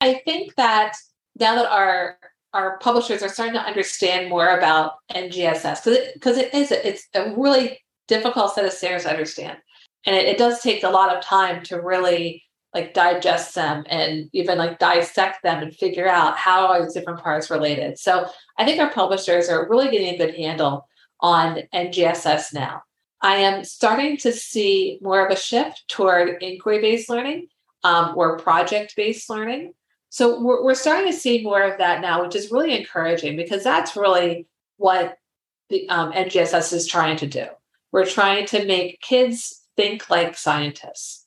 I 0.00 0.14
think 0.24 0.54
that 0.56 0.96
now 1.38 1.56
that 1.56 1.70
our 1.70 2.18
our 2.52 2.78
publishers 2.78 3.22
are 3.22 3.28
starting 3.28 3.54
to 3.54 3.60
understand 3.60 4.30
more 4.30 4.56
about 4.56 4.92
NGSS 5.12 5.84
because 6.14 6.38
it, 6.38 6.48
it 6.52 6.54
is 6.54 6.72
it's 6.72 7.06
a 7.14 7.34
really 7.36 7.78
difficult 8.08 8.54
set 8.54 8.64
of 8.64 8.72
standards 8.72 9.04
to 9.04 9.10
understand, 9.10 9.58
and 10.06 10.16
it, 10.16 10.26
it 10.26 10.38
does 10.38 10.60
take 10.60 10.84
a 10.84 10.88
lot 10.88 11.14
of 11.14 11.22
time 11.22 11.62
to 11.64 11.80
really 11.80 12.44
like 12.72 12.94
digest 12.94 13.54
them 13.54 13.84
and 13.88 14.28
even 14.32 14.58
like 14.58 14.78
dissect 14.78 15.42
them 15.42 15.62
and 15.62 15.74
figure 15.74 16.08
out 16.08 16.36
how 16.36 16.66
are 16.66 16.82
these 16.82 16.92
different 16.92 17.22
parts 17.22 17.50
related. 17.50 17.98
So 17.98 18.26
I 18.58 18.64
think 18.64 18.80
our 18.80 18.90
publishers 18.90 19.48
are 19.48 19.68
really 19.68 19.90
getting 19.90 20.14
a 20.14 20.18
good 20.18 20.34
handle 20.34 20.86
on 21.20 21.62
NGSS 21.74 22.52
now. 22.52 22.82
I 23.22 23.36
am 23.36 23.64
starting 23.64 24.18
to 24.18 24.32
see 24.32 24.98
more 25.00 25.24
of 25.24 25.32
a 25.32 25.40
shift 25.40 25.84
toward 25.88 26.42
inquiry 26.42 26.80
based 26.80 27.08
learning 27.08 27.48
um, 27.82 28.12
or 28.14 28.38
project 28.38 28.94
based 28.94 29.30
learning. 29.30 29.72
So 30.10 30.40
we're, 30.40 30.62
we're 30.62 30.74
starting 30.74 31.10
to 31.10 31.18
see 31.18 31.42
more 31.42 31.62
of 31.62 31.78
that 31.78 32.02
now, 32.02 32.22
which 32.22 32.36
is 32.36 32.50
really 32.50 32.76
encouraging 32.76 33.36
because 33.36 33.64
that's 33.64 33.96
really 33.96 34.46
what 34.76 35.16
the 35.70 35.88
um, 35.88 36.12
NGSS 36.12 36.72
is 36.74 36.86
trying 36.86 37.16
to 37.18 37.26
do. 37.26 37.46
We're 37.90 38.06
trying 38.06 38.46
to 38.46 38.66
make 38.66 39.00
kids 39.00 39.65
think 39.76 40.08
like 40.10 40.36
scientists. 40.36 41.24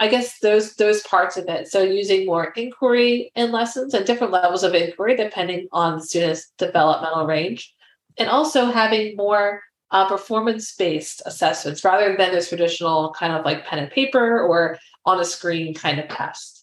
I 0.00 0.08
guess 0.08 0.38
those 0.38 0.74
those 0.76 1.02
parts 1.02 1.36
of 1.36 1.48
it. 1.48 1.68
So 1.68 1.82
using 1.82 2.26
more 2.26 2.52
inquiry 2.56 3.30
in 3.34 3.52
lessons 3.52 3.94
and 3.94 4.06
different 4.06 4.32
levels 4.32 4.64
of 4.64 4.74
inquiry 4.74 5.16
depending 5.16 5.68
on 5.72 5.98
the 5.98 6.04
student's 6.04 6.50
developmental 6.58 7.26
range, 7.26 7.74
and 8.18 8.28
also 8.28 8.66
having 8.66 9.16
more 9.16 9.62
uh, 9.90 10.08
performance 10.08 10.74
based 10.74 11.20
assessments 11.26 11.84
rather 11.84 12.16
than 12.16 12.32
this 12.32 12.48
traditional 12.48 13.14
kind 13.18 13.34
of 13.34 13.44
like 13.44 13.66
pen 13.66 13.78
and 13.78 13.90
paper 13.90 14.40
or 14.40 14.78
on 15.04 15.20
a 15.20 15.24
screen 15.24 15.74
kind 15.74 16.00
of 16.00 16.08
test. 16.08 16.61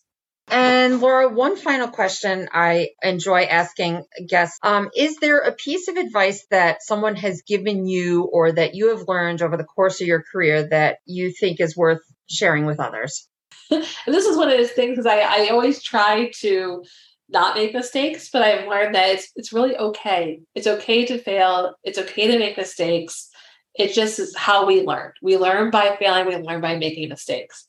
And 0.51 0.99
Laura, 0.99 1.29
one 1.29 1.55
final 1.57 1.88
question 1.88 2.49
I 2.51 2.89
enjoy 3.03 3.43
asking 3.43 4.05
guests. 4.27 4.59
Um, 4.63 4.89
is 4.95 5.17
there 5.17 5.39
a 5.39 5.51
piece 5.51 5.88
of 5.88 5.97
advice 5.97 6.45
that 6.49 6.81
someone 6.81 7.15
has 7.17 7.43
given 7.43 7.85
you 7.85 8.23
or 8.23 8.51
that 8.51 8.73
you 8.73 8.89
have 8.89 9.07
learned 9.07 9.41
over 9.41 9.57
the 9.57 9.63
course 9.63 10.01
of 10.01 10.07
your 10.07 10.23
career 10.23 10.67
that 10.69 10.97
you 11.05 11.31
think 11.31 11.59
is 11.59 11.77
worth 11.77 12.01
sharing 12.27 12.65
with 12.65 12.79
others? 12.79 13.27
this 13.69 14.25
is 14.25 14.38
one 14.38 14.49
of 14.49 14.57
those 14.57 14.71
things 14.71 14.91
because 14.91 15.05
I, 15.05 15.19
I 15.19 15.47
always 15.49 15.83
try 15.83 16.31
to 16.39 16.83
not 17.29 17.55
make 17.55 17.73
mistakes, 17.73 18.29
but 18.31 18.41
I've 18.41 18.67
learned 18.67 18.95
that 18.95 19.09
it's 19.09 19.31
it's 19.35 19.53
really 19.53 19.77
okay. 19.77 20.41
It's 20.55 20.67
okay 20.67 21.05
to 21.05 21.19
fail. 21.19 21.75
It's 21.83 21.99
okay 21.99 22.27
to 22.31 22.39
make 22.39 22.57
mistakes. 22.57 23.29
It 23.75 23.93
just 23.93 24.17
is 24.17 24.35
how 24.35 24.65
we 24.65 24.81
learn. 24.81 25.12
We 25.21 25.38
learn 25.38 25.69
by 25.69 25.95
failing, 25.97 26.25
we 26.25 26.35
learn 26.38 26.62
by 26.62 26.77
making 26.77 27.09
mistakes. 27.09 27.67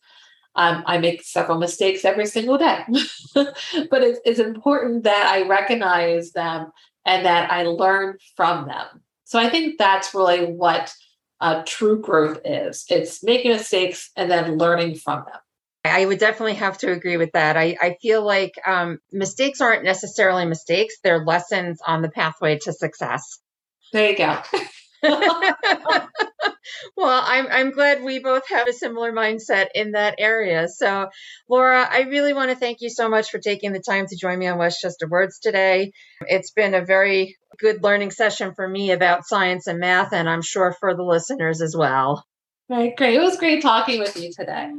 Um, 0.57 0.83
I 0.87 0.99
make 0.99 1.23
several 1.23 1.59
mistakes 1.59 2.05
every 2.05 2.27
single 2.27 2.59
day, 2.59 2.85
but 3.35 4.03
it's, 4.03 4.21
it's 4.25 4.41
important 4.41 5.05
that 5.05 5.27
I 5.27 5.47
recognize 5.47 6.33
them 6.33 6.73
and 7.07 7.25
that 7.25 7.53
I 7.53 7.63
learn 7.65 8.17
from 8.37 8.67
them. 8.67 9.03
So 9.25 9.39
I 9.39 9.49
think 9.49 9.79
that's 9.79 10.13
really 10.13 10.47
what 10.47 10.93
uh, 11.41 11.63
true 11.65 12.01
growth 12.01 12.41
is. 12.45 12.85
It's 12.89 13.23
making 13.23 13.53
mistakes 13.53 14.11
and 14.17 14.31
then 14.31 14.59
learning 14.59 14.97
from 14.97 15.25
them. 15.25 15.41
I 15.85 16.05
would 16.05 16.19
definitely 16.19 16.55
have 16.55 16.77
to 16.79 16.93
agree 16.93 17.17
with 17.17 17.33
that. 17.33 17.57
I, 17.57 17.77
I 17.81 17.97
feel 18.03 18.23
like 18.23 18.53
um, 18.67 18.99
mistakes 19.13 19.61
aren't 19.61 19.85
necessarily 19.85 20.45
mistakes, 20.45 20.97
they're 21.03 21.25
lessons 21.25 21.81
on 21.87 22.03
the 22.03 22.11
pathway 22.11 22.59
to 22.63 22.73
success. 22.73 23.39
There 23.93 24.11
you 24.11 24.17
go. 24.17 24.43
well, 26.97 27.23
I'm 27.25 27.47
I'm 27.51 27.71
glad 27.71 28.03
we 28.03 28.19
both 28.19 28.49
have 28.49 28.69
a 28.69 28.73
similar 28.73 29.13
mindset 29.13 29.69
in 29.75 29.93
that 29.93 30.17
area. 30.19 30.69
So, 30.69 31.09
Laura, 31.49 31.87
I 31.91 32.03
really 32.03 32.35
want 32.35 32.51
to 32.51 32.57
thank 32.57 32.81
you 32.81 32.91
so 32.91 33.09
much 33.09 33.31
for 33.31 33.39
taking 33.39 33.73
the 33.73 33.83
time 33.87 34.07
to 34.07 34.17
join 34.17 34.39
me 34.39 34.47
on 34.47 34.59
Westchester 34.59 35.09
Words 35.09 35.39
today. 35.39 35.93
It's 36.23 36.51
been 36.51 36.75
a 36.75 36.85
very 36.85 37.37
good 37.59 37.83
learning 37.83 38.11
session 38.11 38.53
for 38.55 38.69
me 38.69 38.91
about 38.91 39.27
science 39.27 39.67
and 39.67 39.79
math, 39.79 40.13
and 40.13 40.29
I'm 40.29 40.43
sure 40.43 40.75
for 40.79 40.95
the 40.95 41.03
listeners 41.03 41.63
as 41.63 41.75
well. 41.77 42.25
Right, 42.69 42.95
great. 42.95 43.15
It 43.15 43.21
was 43.21 43.37
great 43.37 43.63
talking 43.63 44.01
with 44.01 44.17
you 44.17 44.33
today. 44.33 44.71